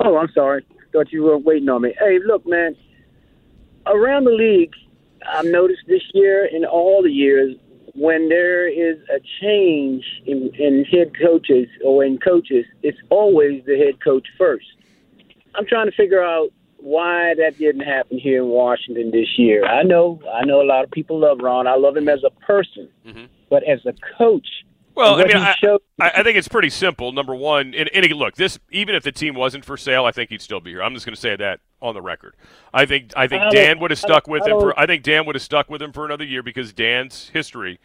[0.00, 0.66] Oh, I'm sorry.
[0.92, 1.94] Thought you were waiting on me.
[1.98, 2.76] Hey, look, man.
[3.86, 4.74] Around the league,
[5.26, 7.56] I've noticed this year and all the years
[7.94, 13.78] when there is a change in, in head coaches or in coaches, it's always the
[13.78, 14.66] head coach first.
[15.54, 19.64] I'm trying to figure out why that didn't happen here in Washington this year.
[19.64, 21.66] I know, I know a lot of people love Ron.
[21.66, 23.24] I love him as a person, mm-hmm.
[23.50, 24.46] but as a coach,
[24.94, 27.12] Well, I mean, I, showed- I, I think it's pretty simple.
[27.12, 30.30] Number one, and, and look, this even if the team wasn't for sale, I think
[30.30, 30.82] he'd still be here.
[30.82, 32.34] I'm just going to say that on the record.
[32.72, 34.78] I think I think I Dan would have stuck with him for.
[34.78, 37.78] I think Dan would have stuck with him for another year because Dan's history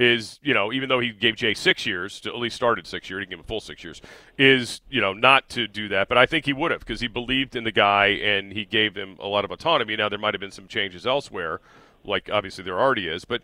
[0.00, 3.10] is, you know, even though he gave Jay six years, to at least started six
[3.10, 4.00] years, he gave him full six years,
[4.38, 6.08] is you know not to do that.
[6.08, 8.94] But I think he would have because he believed in the guy and he gave
[8.96, 9.94] him a lot of autonomy.
[9.96, 11.60] Now there might have been some changes elsewhere,
[12.02, 13.42] like obviously there already is, but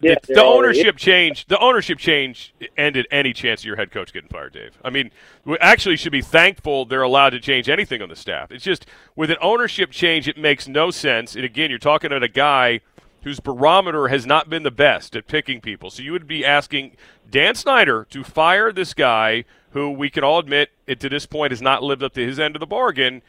[0.00, 4.12] Yeah, the, the ownership change, the ownership change ended any chance of your head coach
[4.12, 4.78] getting fired, Dave.
[4.84, 5.10] I mean,
[5.46, 8.52] we actually should be thankful they're allowed to change anything on the staff.
[8.52, 8.84] It's just
[9.16, 11.34] with an ownership change, it makes no sense.
[11.34, 12.80] And again, you're talking about a guy
[13.24, 15.90] whose barometer has not been the best at picking people.
[15.90, 16.96] So you would be asking
[17.30, 21.50] Dan Snyder to fire this guy who we can all admit it to this point
[21.50, 23.22] has not lived up to his end of the bargain.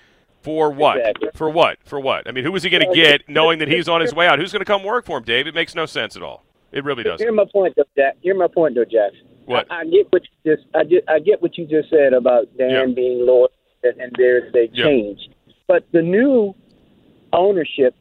[0.43, 0.97] For what?
[0.99, 1.29] Exactly.
[1.33, 1.79] For what?
[1.83, 2.27] For what?
[2.27, 4.37] I mean, who is he going to get knowing that he's on his way out?
[4.37, 5.47] Who's going to come work for him, Dave?
[5.47, 6.43] It makes no sense at all.
[6.71, 7.25] It really doesn't.
[7.25, 8.17] Here's my point, though, Jack.
[8.21, 9.13] Here's my point, though, Jack.
[9.45, 9.65] What?
[9.71, 12.45] I, I get what you just I, just, I get what you just said about
[12.57, 12.85] Dan Yeah.
[12.93, 13.49] being loyal
[13.83, 14.83] and, and there's a Yeah.
[14.85, 15.29] change,
[15.67, 16.53] but the new
[17.33, 17.95] ownership,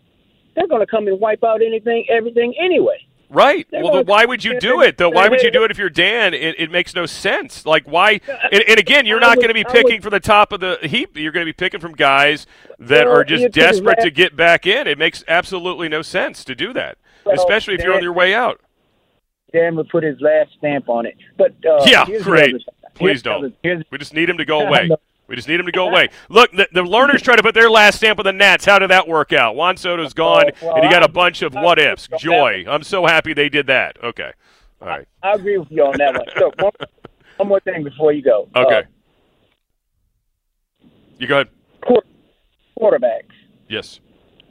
[0.55, 3.05] they're going to come and wipe out anything, everything anyway.
[3.31, 3.67] Right.
[3.71, 5.11] They're Well, then why would you do it though?
[5.11, 6.35] Why would you do it if you're Dan?
[6.35, 7.67] It, it makes no sense.
[7.67, 8.21] Like why?
[8.53, 11.17] And, and again, you're not going to be picking from the top of the heap.
[11.17, 12.47] You're going to be picking from guys
[12.79, 14.87] that Well, are just you took his desperate to get back in.
[14.87, 18.35] It makes absolutely no sense to do that, Well, especially if you're on your way
[18.35, 18.61] out.
[19.53, 21.17] Dan would put his last stamp on it.
[21.37, 22.55] But uh, Yeah, great.
[22.95, 23.53] Please don't.
[23.65, 24.91] other- We just need him to go away.
[25.27, 26.11] We just need him to go away.
[26.29, 28.65] Look, the, the Lerners try to put their last stamp on the Nats.
[28.67, 29.57] How did that work out?
[29.57, 32.09] Juan Soto's gone, Oh, well, and you got a bunch of what ifs.
[32.19, 32.65] Joy.
[32.69, 33.97] I'm so happy they did that.
[34.05, 34.33] Okay.
[34.83, 35.09] All right.
[35.23, 36.27] I agree with you on that one.
[36.39, 36.89] Look, one,
[37.39, 38.49] one more thing before you go.
[38.55, 38.79] Okay.
[38.81, 38.83] Uh,
[41.19, 41.49] You go ahead.
[41.81, 42.03] quar-
[42.79, 43.33] quarterbacks.
[43.69, 44.01] Yes.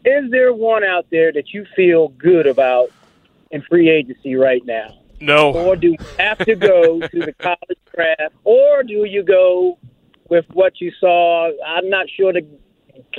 [0.05, 2.89] Is there one out there that you feel good about
[3.51, 4.97] in free agency right now?
[5.21, 5.53] No.
[5.53, 8.33] Or do you have to go to the college draft?
[8.43, 9.77] Or do you go
[10.29, 11.49] with what you saw?
[11.65, 12.45] I'm not sure the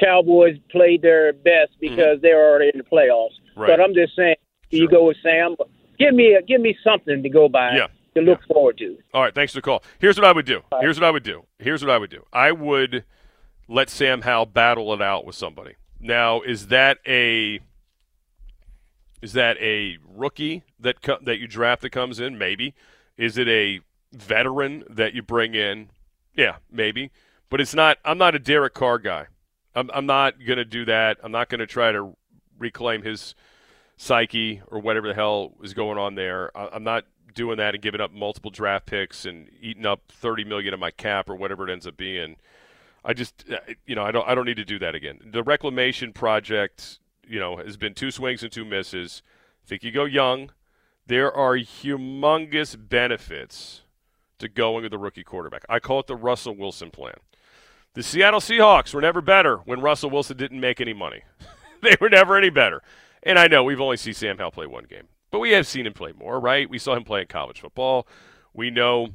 [0.00, 3.30] Cowboys played their best because they're already in the playoffs.
[3.50, 3.60] Mm-hmm.
[3.60, 3.68] Right.
[3.68, 4.36] But I'm just saying,
[4.70, 5.56] do you go with Sam?
[5.98, 7.86] Give me a, give me something to go by Yeah.
[8.14, 8.96] to look forward to.
[9.12, 9.82] All right, thanks for the call.
[9.98, 10.62] Here's what I would do.
[10.80, 11.44] Here's what I would do.
[11.58, 12.24] Here's what I would do.
[12.32, 13.04] I would
[13.68, 15.74] let Sam Howell battle it out with somebody.
[16.00, 17.60] Now, is that a
[19.22, 22.36] is that a rookie that co- that you draft that comes in?
[22.36, 22.74] Maybe.
[23.16, 23.80] Is it a
[24.12, 25.88] veteran that you bring in?
[26.34, 27.10] Yeah, maybe.
[27.50, 27.98] But it's not.
[28.04, 29.26] I'm not a Derek Carr guy.
[29.74, 31.18] I'm, I'm not going to do that.
[31.22, 32.16] I'm not going to try to
[32.58, 33.34] reclaim his
[33.96, 36.56] psyche or whatever the hell is going on there.
[36.56, 37.04] I- I'm not
[37.34, 40.90] doing that and giving up multiple draft picks and eating up 30 million of my
[40.90, 42.36] cap or whatever it ends up being.
[43.04, 45.18] I just, uh, you know, I don't, I don't need to do that again.
[45.32, 49.22] The reclamation project, you know, has been two swings and two misses.
[49.64, 50.50] I think you go young.
[51.06, 53.82] There are humongous benefits
[54.44, 55.64] to going with the rookie quarterback.
[55.68, 57.14] I call it the Russell Wilson plan.
[57.94, 61.22] The Seattle Seahawks were never better when Russell Wilson didn't make any money.
[61.82, 62.82] they were never any better.
[63.22, 65.86] And I know we've only seen Sam Howell play one game, but we have seen
[65.86, 66.68] him play more, right?
[66.68, 68.06] We saw him play in college football.
[68.52, 69.08] We know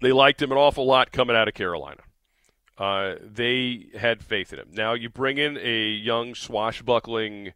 [0.00, 2.02] they liked him an awful lot coming out of Carolina.
[2.78, 4.68] Uh, they had faith in him.
[4.72, 7.52] Now you bring in a young swashbuckling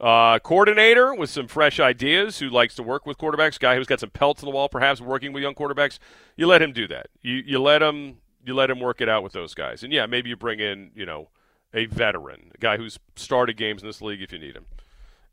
[0.00, 4.00] uh, coordinator with some fresh ideas who likes to work with quarterbacks, guy who's got
[4.00, 5.98] some pelts on the wall, perhaps working with young quarterbacks.
[6.36, 7.08] You let him do that.
[7.22, 9.82] You you let him you let him work it out with those guys.
[9.82, 11.28] And yeah, maybe you bring in you know
[11.72, 14.66] a veteran, a guy who's started games in this league if you need him.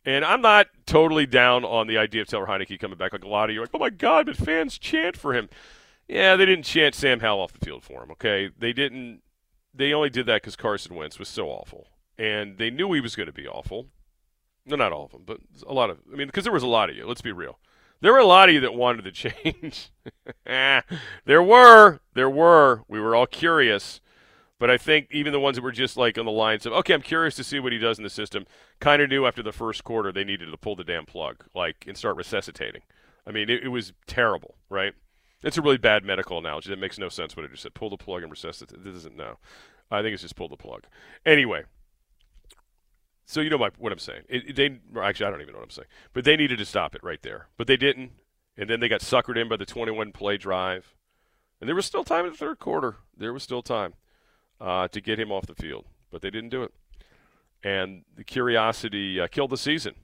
[0.06, 3.14] And I'm not totally down on the idea of Taylor Heinicke coming back.
[3.14, 5.50] Like a lot of you, are like, oh my God, but fans chant for him.
[6.08, 8.12] Yeah, they didn't chant Sam Howell off the field for him.
[8.12, 9.22] Okay, they didn't.
[9.74, 11.88] They only did that because Carson Wentz was so awful,
[12.18, 13.88] and they knew he was going to be awful.
[14.66, 16.00] No, not all of them, but a lot of.
[16.12, 17.06] I mean, because there was a lot of you.
[17.06, 17.60] Let's be real.
[18.02, 19.12] There were a lot of you that wanted to
[19.44, 19.92] change.
[20.46, 22.84] there were, there were.
[22.88, 24.00] We were all curious,
[24.60, 26.94] but I think even the ones that were just like on the lines of, okay,
[26.94, 28.46] I'm curious to see what he does in the system,
[28.80, 31.86] kind of knew after the first quarter they needed to pull the damn plug, like
[31.88, 32.82] and start resuscitating.
[33.26, 34.94] I mean, it, it was terrible, right?
[35.44, 37.36] It's a really bad medical analogy that makes no sense.
[37.36, 38.84] What I just said, pull the plug and resuscitate.
[38.84, 39.38] This doesn't know.
[39.92, 40.86] I think it's just pull the plug.
[41.26, 41.64] Anyway,
[43.26, 44.24] so you know my, what I'm saying.
[44.30, 46.66] It, it- they actually I don't even know what I'm saying, but they needed to
[46.66, 48.12] stop it right there, but they didn't,
[48.58, 50.96] and then they got suckered in by the 21 play drive,
[51.60, 52.98] and there was still time in the third quarter.
[53.18, 53.94] There was still time
[54.60, 56.74] uh, to get him off the field, but they didn't do it,
[57.64, 59.96] and the curiosity uh, killed the season.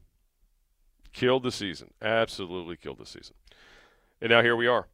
[1.11, 1.91] Killed the season.
[2.01, 3.35] Absolutely killed the season.
[4.21, 4.87] And now here we are.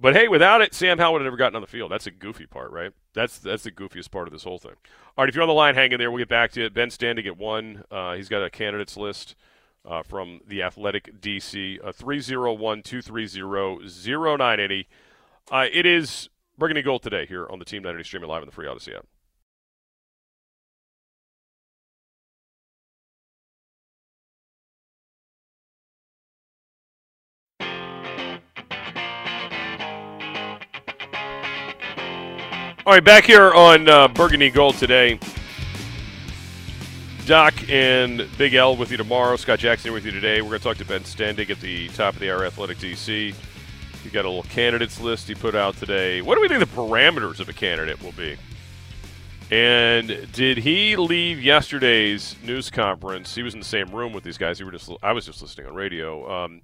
[0.00, 1.90] But hey, without it, Sam Howell would have never gotten on the field.
[1.90, 2.92] That's a goofy part, right?
[3.12, 4.76] That's that's the goofiest part of this whole thing.
[5.16, 6.10] All right, if you're on the line, hang in there.
[6.10, 6.72] We'll get back to it.
[6.72, 7.84] Ben Standig at one.
[7.90, 9.34] Uh, he's got a candidates list
[9.84, 11.84] uh, from the Athletic DC.
[11.84, 14.86] Uh, 301-230-0980.
[15.50, 18.52] Uh, it is Burgundy Gold today here on the Team 90 streaming live on the
[18.52, 19.04] Free Audacy app.
[32.90, 35.20] All right, back here on uh, Burgundy Gold today.
[37.24, 39.36] Doc and Big L with you tomorrow.
[39.36, 40.42] Scott Jackson with you today.
[40.42, 43.32] We're going to talk to Ben Standig at the top of the hour Athletic DC.
[44.02, 46.20] He got a little candidates list he put out today.
[46.20, 48.36] What do we think the parameters of a candidate will be?
[49.52, 53.36] And did he leave yesterday's news conference?
[53.36, 54.58] He was in the same room with these guys.
[54.58, 56.28] He were just I was just listening on radio.
[56.28, 56.62] Um,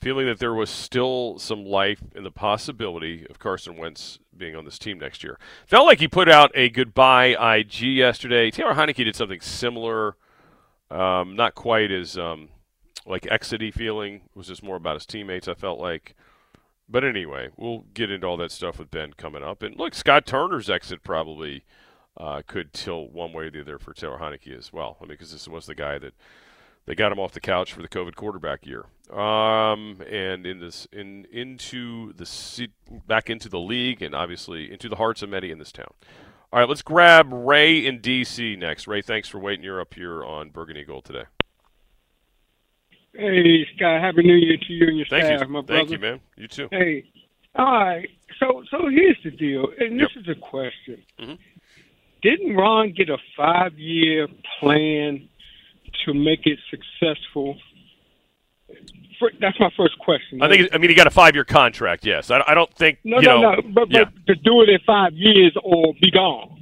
[0.00, 4.64] feeling that there was still some life in the possibility of Carson Wentz being on
[4.64, 5.38] this team next year.
[5.66, 8.50] Felt like he put out a goodbye IG yesterday.
[8.50, 10.16] Taylor Heinicke did something similar,
[10.90, 12.48] um, not quite as um,
[13.06, 14.14] like exity feeling.
[14.14, 15.46] It was just more about his teammates.
[15.46, 16.16] I felt like,
[16.88, 19.62] but anyway, we'll get into all that stuff with Ben coming up.
[19.62, 21.64] And look, Scott Turner's exit probably
[22.16, 24.96] uh, could tilt one way or the other for Taylor Heinicke as well.
[25.00, 26.14] I mean, because this was the guy that
[26.90, 28.84] they got him off the couch for the COVID quarterback year.
[29.16, 32.68] Um, and in this in into the
[33.06, 35.92] back into the league and obviously into the hearts of many in this town.
[36.52, 38.88] All right, let's grab Ray in DC next.
[38.88, 39.62] Ray, thanks for waiting.
[39.64, 41.26] You're up here on Burgundy Gold today.
[43.14, 44.00] Hey, Scott.
[44.00, 45.46] Happy New Year to you and your Thank staff, you.
[45.46, 45.78] my brother.
[45.78, 46.20] Thank you, man.
[46.36, 46.66] You too.
[46.72, 47.04] Hey,
[47.54, 48.10] all right.
[48.40, 50.24] So, so here's the deal, and this Yep.
[50.24, 51.04] is a question.
[51.20, 51.38] Mhm.
[52.22, 54.26] Didn't Ron get a five-year
[54.58, 55.28] plan
[56.06, 57.56] to make it successful?
[59.18, 60.40] For, that's my first question.
[60.42, 60.70] I think.
[60.72, 62.06] I mean, he got a five-year contract.
[62.06, 62.30] Yes.
[62.30, 62.98] I, I don't think.
[63.04, 63.62] no, you no, know, no.
[63.74, 64.04] But, yeah.
[64.04, 66.56] but to do it in five years or be gone.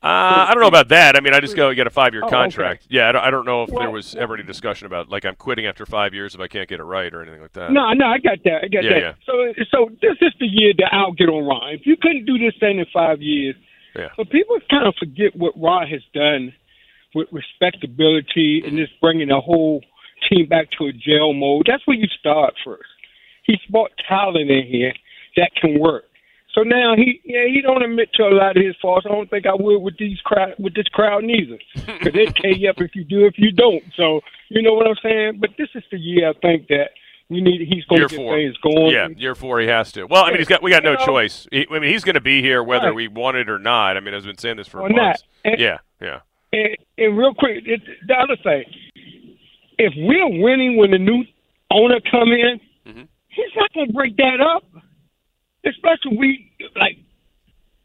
[0.00, 1.16] Uh, I don't know about that.
[1.16, 2.36] I mean, I just go get a five-year Oh, okay.
[2.36, 2.86] contract.
[2.88, 5.34] Yeah, I don't, I don't know if there was ever any discussion about like I'm
[5.34, 7.72] quitting after five years if I can't get it right or anything like that.
[7.72, 8.60] No, no, I got that.
[8.64, 9.00] I got Yeah, that.
[9.00, 9.12] yeah.
[9.26, 11.70] So, so this is the year that I'll get on Ron.
[11.74, 13.56] If you couldn't do this thing in five years,
[13.96, 14.10] Yeah.
[14.16, 16.54] but people kind of forget what Ron has done
[17.14, 19.82] with respectability and just bringing the whole
[20.28, 21.66] team back to a jail mode.
[21.70, 22.88] That's where you start first.
[23.44, 24.92] He's brought talent in here
[25.36, 26.04] that can work.
[26.54, 29.06] So now he, yeah, he don't admit to a lot of his faults.
[29.08, 32.52] I don't think I would with these crowd, with this crowd neither, because they tear
[32.52, 33.82] you up if you do, if you don't.
[33.96, 35.38] So you know what I'm saying.
[35.40, 36.90] But this is the year I think that
[37.30, 37.60] we need.
[37.68, 38.34] He's going Year to get four.
[38.36, 38.90] things going.
[38.92, 40.04] Yeah, year four, he has to.
[40.06, 41.46] Well, I mean, he's got we got no You know- choice.
[41.52, 42.94] He, I mean, he's going to be here whether Right.
[42.94, 43.96] we want it or not.
[43.96, 45.22] I mean, I've been saying this for Or months.
[45.44, 46.20] And- Yeah, yeah.
[46.52, 48.64] And, and real quick, it, the other thing,
[49.78, 51.24] if we're winning when the new
[51.70, 53.06] owner come in, Mhm.
[53.28, 54.64] he's not going to break that up.
[55.64, 56.96] Especially we like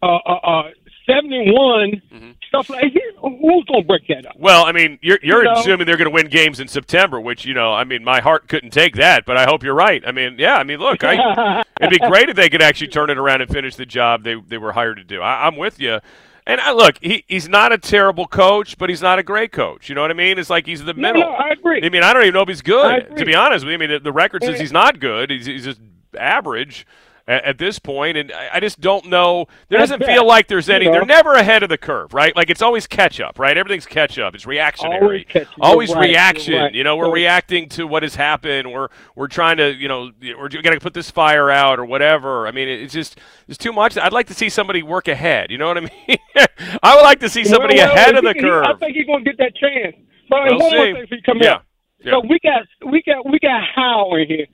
[0.01, 0.69] uh uh, uh
[1.07, 3.01] seventy one mhm stuff like that.
[3.21, 4.35] Who's going to break that up?
[4.37, 5.59] Well, I mean, you're you're You know?
[5.59, 8.47] assuming they're going to win games in September, which you know, I mean, my heart
[8.47, 10.03] couldn't take that, but I hope you're right.
[10.05, 13.09] I mean, yeah, I mean, look, I, it'd be great if they could actually turn
[13.09, 15.21] it around and finish the job they they were hired to do.
[15.21, 15.99] I, I'm with you.
[16.45, 19.87] And I, look, he, he's not a terrible coach, but he's not a great coach.
[19.87, 20.37] You know what I mean?
[20.37, 21.21] It's like he's in the middle.
[21.21, 21.81] no, I agree.
[21.83, 23.15] I mean, I don't even know if he's good.
[23.15, 25.29] To be honest with you, I mean, the, the record says he's not good.
[25.31, 25.79] He's, he's just
[26.17, 26.85] average
[27.27, 29.45] at, at this point, and I, I just don't know.
[29.69, 30.85] There doesn't feel like there's any.
[30.85, 30.97] You know?
[30.99, 32.35] They're never ahead of the curve, right?
[32.35, 33.57] Like it's always catch up, right?
[33.57, 34.35] Everything's catch up.
[34.35, 35.25] It's reactionary.
[35.33, 36.53] Always Always right, reaction.
[36.61, 36.73] right.
[36.73, 38.71] You know, we're So- reacting to what has happened.
[38.71, 42.47] We're we're trying to, you know, we're going to put this fire out or whatever.
[42.47, 43.97] I mean, it's just it's too much.
[43.97, 45.51] I'd like to see somebody work ahead.
[45.51, 46.17] You know what I mean?
[46.83, 48.65] I would like to see somebody Well, well, ahead of the he- curve.
[48.65, 49.95] I think he's going to get that chance.
[50.29, 50.75] But We'll one see.
[50.77, 51.59] more thing for you come Yeah.
[51.99, 52.11] Yeah.
[52.13, 54.45] So we got we got we got Howe in here.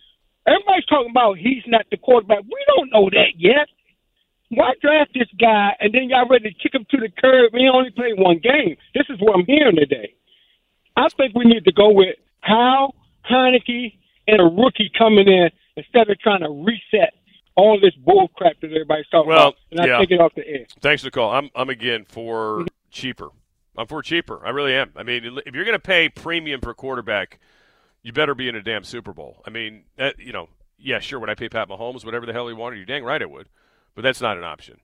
[0.50, 2.39] Everybody's talking about he's not the quarterback.
[2.43, 3.68] We don't know that yet.
[4.50, 7.52] Why draft this guy and then y'all ready to kick him to the curb?
[7.54, 8.76] He only played one game.
[8.95, 10.16] This is what I'm hearing today.
[10.97, 12.93] I think we need to go with Howe,
[13.30, 13.93] Heinicke,
[14.28, 17.14] and a rookie coming in instead of trying to reset
[17.56, 19.56] all this bull crap that everybody's talking Well, about.
[19.72, 19.97] And I yeah.
[20.00, 20.66] take it off the air.
[20.82, 21.32] Thanks for the call.
[21.32, 23.30] I'm I'm again for cheaper.
[23.78, 24.45] I'm for cheaper.
[24.45, 24.91] I really am.
[24.95, 27.39] I mean, if you're going to pay premium for quarterback,
[28.04, 29.41] you better be in a damn Super Bowl.
[29.45, 31.20] I mean, that, you know, yeah, sure.
[31.20, 32.78] Would I pay Pat Mahomes whatever the hell he wanted?
[32.78, 33.50] You're dang right I would,
[33.95, 34.80] but that's not an option.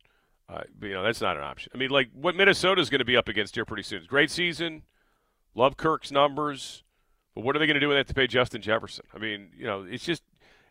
[0.48, 1.72] Uh, you know, that's not an option.
[1.74, 4.04] I mean, like what Minnesota's going to be up against here pretty soon.
[4.08, 4.84] Great season.
[5.56, 6.84] Love Kirk's numbers,
[7.34, 9.06] but what are they going to do when they have to pay Justin Jefferson?
[9.14, 10.22] I mean, you know, it's just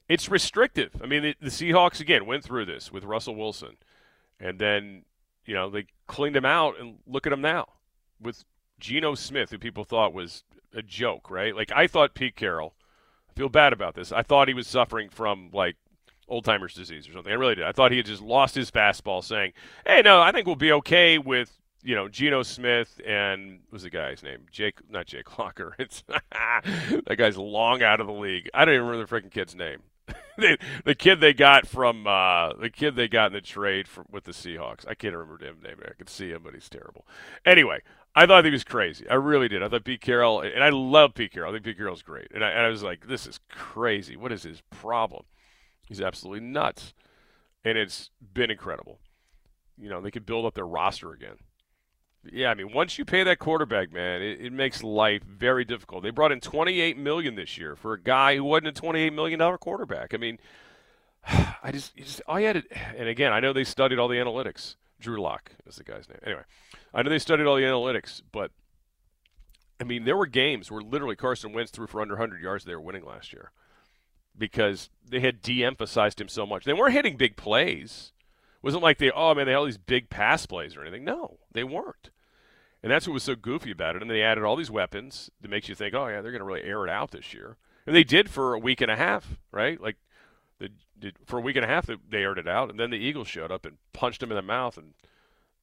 [0.09, 1.01] it's restrictive.
[1.03, 3.77] I mean, the, the Seahawks again went through this with Russell Wilson,
[4.39, 5.05] and then
[5.47, 7.67] you know they cleaned him out, and look at him now
[8.21, 8.45] with
[8.79, 10.45] Geno Smith, who people thought was
[10.75, 11.55] a joke, right?
[11.55, 12.75] Like I thought Pete Carroll.
[13.31, 14.13] I feel bad about this.
[14.13, 15.77] I thought he was suffering from like
[16.29, 17.33] old timers disease or something.
[17.33, 17.65] I really did.
[17.65, 19.53] I thought he had just lost his fastball, saying,
[19.87, 23.83] "Hey, no, I think we'll be okay with." You know, Geno Smith and what was
[23.83, 24.47] the guy's name?
[24.51, 25.77] Jake, not Jake Locker.
[25.79, 28.49] It's that guy's long out of the league.
[28.55, 29.83] I don't even remember the freaking kid's name.
[30.39, 34.25] the, the kid they got from uh, the kid they got in the trade with
[34.25, 34.87] the Seahawks.
[34.89, 35.77] I can't remember his name.
[35.87, 37.07] I can see him, but he's terrible.
[37.45, 37.83] Anyway,
[38.15, 39.09] I thought he was crazy.
[39.09, 39.63] I really did.
[39.63, 41.51] I thought Pete Carroll, and I love Pete Carroll.
[41.51, 42.29] I think Pete Carroll's great.
[42.33, 44.17] And I, and I was like, this is crazy.
[44.17, 45.25] What is his problem?
[45.89, 46.95] He's absolutely nuts.
[47.65, 49.01] And it's been incredible.
[49.77, 51.37] You know, they could build up their roster again.
[52.33, 56.03] Yeah, I mean, once you pay that quarterback, man, it, it makes life very difficult.
[56.03, 59.41] They brought in 28 million this year for a guy who wasn't a 28 million
[59.41, 60.15] dollar quarterback.
[60.15, 60.39] I mean,
[61.27, 64.17] I just, just all you had to, and again, I know they studied all the
[64.17, 64.77] analytics.
[65.05, 66.19] Drew Lock is the guy's name.
[66.25, 66.43] Anyway,
[66.93, 68.51] I know they studied all the analytics, but
[69.81, 72.65] I mean, there were games where literally Carson Wentz threw for under 100 yards.
[72.65, 73.53] They were winning last year
[74.37, 76.65] because they had de-emphasized him so much.
[76.65, 78.13] They weren't hitting big plays.
[78.57, 81.05] It wasn't like they, oh man, they had all these big pass plays or anything.
[81.05, 82.11] No, they weren't.
[82.83, 84.03] And that's what was so goofy about it.
[84.03, 86.47] And they added all these weapons that makes you think, oh yeah, they're going to
[86.47, 87.57] really air it out this year.
[87.87, 89.81] And they did for a week and a half, right?
[89.81, 89.97] Like,
[90.99, 93.29] did, for a week and a half, they, aired it out, and then the Eagles
[93.29, 94.95] showed up and punched him in the mouth, and,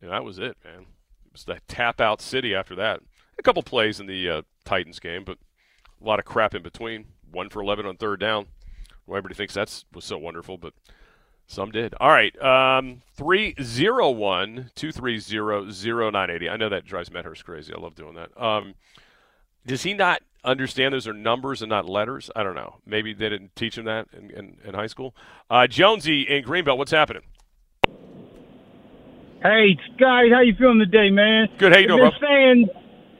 [0.01, 0.81] that was it, man.
[1.25, 3.01] It was the tap out city after that.
[3.37, 5.37] A couple plays in the uh, Titans game, but
[6.01, 7.05] a lot of crap in between.
[7.31, 8.47] One for 11 on third down.
[9.05, 10.73] Well, everybody thinks that's was so wonderful, but
[11.47, 11.93] some did.
[11.99, 16.49] All right, um, 301 230 0980.
[16.49, 17.73] I know that drives Medhurst crazy.
[17.73, 18.41] I love doing that.
[18.41, 18.75] Um,
[19.65, 22.29] does he not understand those are numbers and not letters?
[22.35, 22.77] I don't know.
[22.85, 25.15] Maybe they didn't teach him that in, in, in high school.
[25.49, 27.23] Uh, Jonesy in Greenbelt, what's happening?
[29.43, 31.47] Hey, Scotty, how you feeling today, man?
[31.57, 31.73] Good.
[31.73, 32.11] How you doing, bro?
[32.21, 32.69] saying,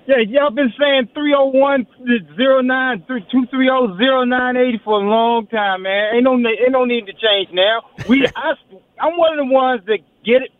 [0.05, 6.15] yeah, y'all been saying 301 09 230 0980 for a long time, man.
[6.15, 7.81] Ain't no ain't no need to change now.
[8.07, 8.53] We I
[8.99, 10.51] I'm one of the ones that get it.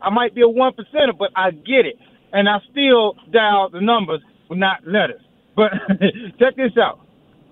[0.00, 1.96] I might be a one percenter, but I get it,
[2.32, 5.22] and I still dial the numbers, but not letters.
[5.58, 5.72] But
[6.38, 7.00] check this out.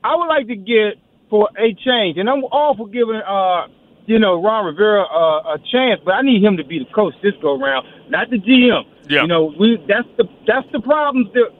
[0.04, 3.66] I would like to get for a change, and I'm all for giving uh
[4.06, 7.14] you know, Ron Rivera uh, a chance, but I need him to be the coach
[7.22, 8.84] this go around, not the GM.
[9.08, 9.22] Yeah.
[9.22, 11.50] You know, we that's the that's the problem that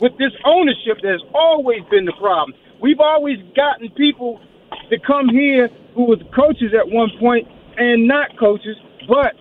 [0.00, 0.98] with this ownership.
[1.02, 2.58] There's always been the problem.
[2.80, 4.40] We've always gotten people
[4.88, 7.46] to come here who was coaches at one point
[7.76, 9.34] and not coaches, but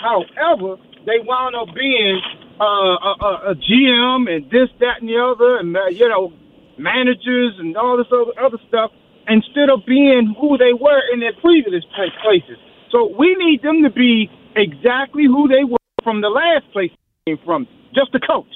[0.00, 2.20] however they wound up being
[2.60, 6.32] uh, a, a, a GM and this, that, and the other, and uh, you know,
[6.78, 8.90] managers and all this other other stuff
[9.28, 11.84] instead of being who they were in their previous
[12.22, 12.58] places.
[12.92, 16.90] So we need them to be exactly who they were from the last place
[17.26, 17.66] they came from.
[17.94, 18.46] Just the coach.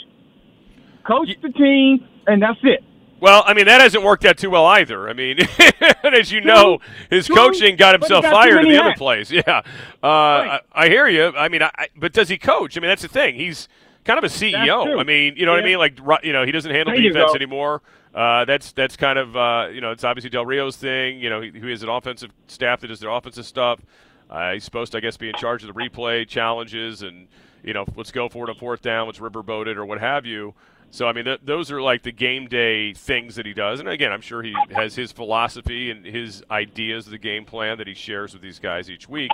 [1.07, 2.85] Coach the team, and that's it.
[3.21, 5.09] Well, I mean that hasn't worked out too well either.
[5.09, 5.39] I mean,
[6.05, 6.79] as you know,
[7.11, 9.31] his coaching got himself got fired in the other place.
[9.41, 9.63] Yeah,
[10.03, 11.33] uh, I, I hear you.
[11.37, 12.77] I mean, I, but does he coach?
[12.77, 13.35] I mean, that's the thing.
[13.35, 13.69] He's
[14.05, 14.99] kind of a CEO.
[14.99, 15.79] I mean, you know what I mean?
[15.79, 17.83] Like, you know, he doesn't handle There defense anymore.
[18.15, 21.21] Uh, that's that's kind of uh, you know, it's obviously Del Rio's thing.
[21.21, 23.81] You know, he, he has an offensive staff that does their offensive stuff.
[24.29, 27.29] Uh, he's supposed to, I guess, be in charge of the replay challenges and
[27.63, 30.25] you know, let's go for it on fourth down, let's riverboat it or what have
[30.25, 30.55] you.
[30.91, 33.81] So I mean, th- those are like the game day things that he does.
[33.81, 37.79] And again, I'm sure he has his philosophy and his ideas of the game plan
[37.79, 39.31] that he shares with these guys each week.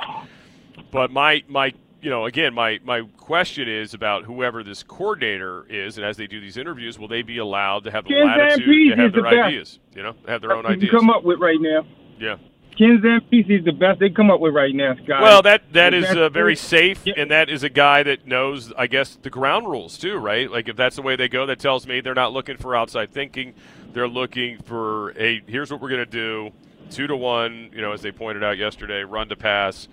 [0.91, 1.73] But my my
[2.07, 6.29] you know again my my question is about whoever this coordinator is, and as they
[6.29, 9.13] do these interviews, will they be allowed to have the Ken latitude to have is
[9.13, 9.81] the their ideas?
[9.93, 11.01] You know, have their own That's what you ideas.
[11.01, 11.85] come up with right now.
[12.21, 12.37] Yeah.
[12.79, 15.21] Ken Zampese is the best they come up with right now, Scott.
[15.21, 17.15] Well, that that is uh, very safe, Yeah.
[17.17, 20.49] and that is a guy that knows, I guess, the ground rules too, right?
[20.49, 23.13] Like if that's the way they go, that tells me they're not looking for outside
[23.13, 23.53] thinking.
[23.93, 26.53] They're looking for a here's what we're going to do,
[26.89, 27.71] two to one.
[27.75, 29.89] You know, as they pointed out yesterday, run to pass.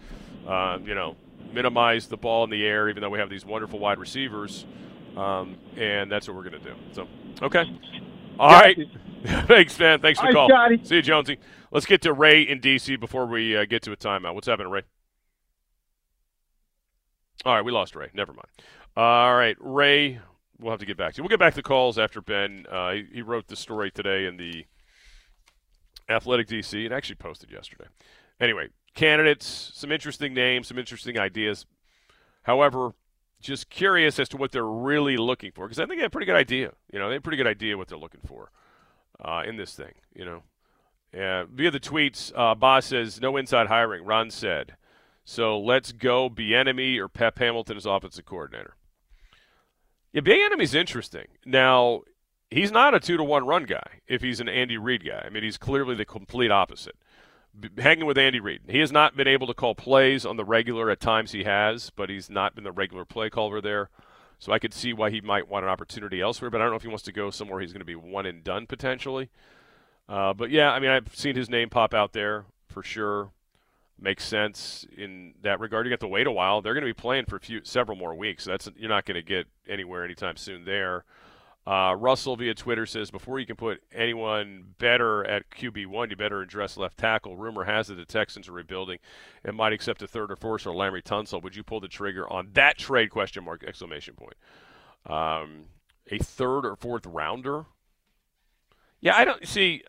[0.48, 1.16] Um, you know,
[1.54, 4.66] minimize the ball in the air, even though we have these wonderful wide receivers,
[5.16, 6.76] um, and that's what we're going to do.
[6.92, 7.08] So,
[7.42, 7.66] okay,
[8.40, 8.78] all right.
[9.48, 10.02] Thanks, man.
[10.02, 10.50] Thanks for the call.
[10.84, 11.38] See you, Jonesy.
[11.72, 14.36] Let's get to Ray in DC before we uh, get to a timeout.
[14.36, 14.82] What's happening, Ray?
[17.46, 18.10] All right, we lost Ray.
[18.14, 18.48] Never mind.
[18.96, 20.20] All right, Ray,
[20.60, 21.24] we'll have to get back to you.
[21.24, 22.66] We'll get back to calls after Ben.
[22.70, 24.66] Uh, he, he wrote the story today in the
[26.10, 27.86] Athletic DC and actually posted yesterday.
[28.40, 31.66] Anyway, candidates, some interesting names, some interesting ideas.
[32.44, 32.94] However,
[33.42, 36.12] just curious as to what they're really looking for because I think they have a
[36.12, 36.72] pretty good idea.
[36.92, 38.52] You know, they have a pretty good idea what they're looking for
[39.24, 39.94] uh, in this thing.
[40.16, 40.44] You know,
[41.14, 44.06] uh, via the tweets, uh, Boss says no inside hiring.
[44.06, 44.76] Ron said,
[45.26, 46.30] so let's go.
[46.30, 48.76] Bieniemy or Pep Hamilton as offensive coordinator.
[50.12, 51.28] Yeah, Bieniemy's interesting.
[51.46, 52.02] Now,
[52.50, 54.02] he's not a two to one run guy.
[54.08, 56.96] If he's an Andy Reid guy, I mean, he's clearly the complete opposite.
[57.78, 60.90] Hanging with Andy Reid, he has not been able to call plays on the regular.
[60.90, 63.90] At times, he has, but he's not been the regular play caller there.
[64.40, 66.78] So I could see why he might want an opportunity elsewhere, but I don't know
[66.78, 69.30] if he wants to go somewhere he's going to be one and done potentially.
[70.10, 73.30] Uh, but yeah, I mean, I've seen his name pop out there for sure.
[74.00, 75.86] Makes sense in that regard.
[75.86, 76.62] You got to wait a while.
[76.62, 78.44] They're going to be playing for a few, several more weeks.
[78.44, 81.06] So that's you're not going to get anywhere anytime soon there.
[81.66, 86.16] Uh, Russell via Twitter says before you can put anyone better at QB one, you
[86.18, 87.38] better address left tackle.
[87.38, 89.00] Rumor has it the Texans are rebuilding
[89.46, 91.42] and might accept a third or fourth or Laremy Tunsil.
[91.42, 93.12] Would you pull the trigger on that trade?
[93.12, 94.36] Question mark exclamation point.
[95.06, 95.66] Um,
[96.12, 97.66] a third or fourth rounder.
[99.00, 99.84] Yeah, I don't see.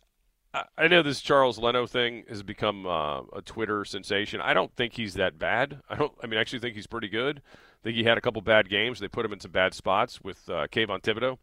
[0.53, 4.41] I- I know this Charles Leno thing has become uh, a Twitter sensation.
[4.41, 5.81] I don't think he's that bad.
[5.91, 6.13] I don't.
[6.23, 7.43] I mean, I actually think he's pretty good.
[7.53, 9.01] I think he had a couple bad games.
[9.01, 11.39] They put him in some bad spots with uh, Kayvon Thibodeaux.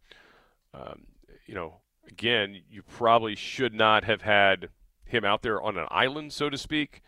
[0.74, 1.06] Um,
[1.46, 4.68] you know, again, you probably should not have had
[5.04, 7.02] him out there on an island, so to speak.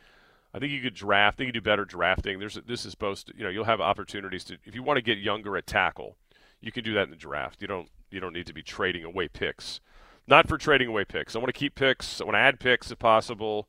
[0.53, 1.37] I think you could draft.
[1.37, 2.39] I think you do better drafting.
[2.39, 3.37] There's this is supposed to.
[3.37, 6.17] You know, you'll have opportunities to if you want to get younger at tackle,
[6.61, 7.61] you can do that in the draft.
[7.61, 7.89] You don't.
[8.11, 9.81] You don't need to be trading away picks.
[10.29, 11.35] Not for trading away picks.
[11.35, 12.21] I want to keep picks.
[12.21, 13.69] I want to add picks if possible.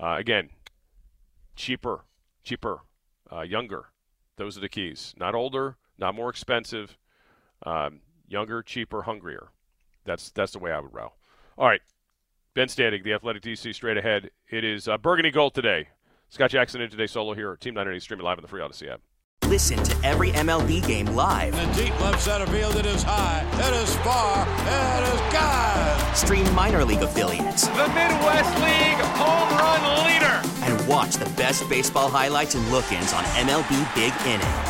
[0.00, 0.50] Uh, again,
[1.56, 2.04] cheaper,
[2.44, 2.82] cheaper,
[3.30, 3.86] uh, younger.
[4.36, 5.12] Those are the keys.
[5.18, 6.96] Not older, not more expensive.
[7.66, 9.48] Um, younger, cheaper, hungrier.
[10.04, 11.12] That's that's the way I would row.
[11.58, 11.82] All right.
[12.54, 14.30] Ben Standig, the Athletic DC, straight ahead.
[14.48, 15.88] It is uh, Burgundy Gold today.
[16.30, 17.56] Scott Jackson in today solo here.
[17.56, 19.00] Team 980 streaming live on the Free Audacy app.
[19.44, 21.54] Listen to every MLB game live.
[21.54, 26.16] In the deep left center field, it is high, it is far, it is God.
[26.16, 27.66] Stream minor league affiliates.
[27.66, 30.40] The Midwest League home run leader.
[30.62, 34.69] And watch the best baseball highlights and look-ins on MLB Big Inning.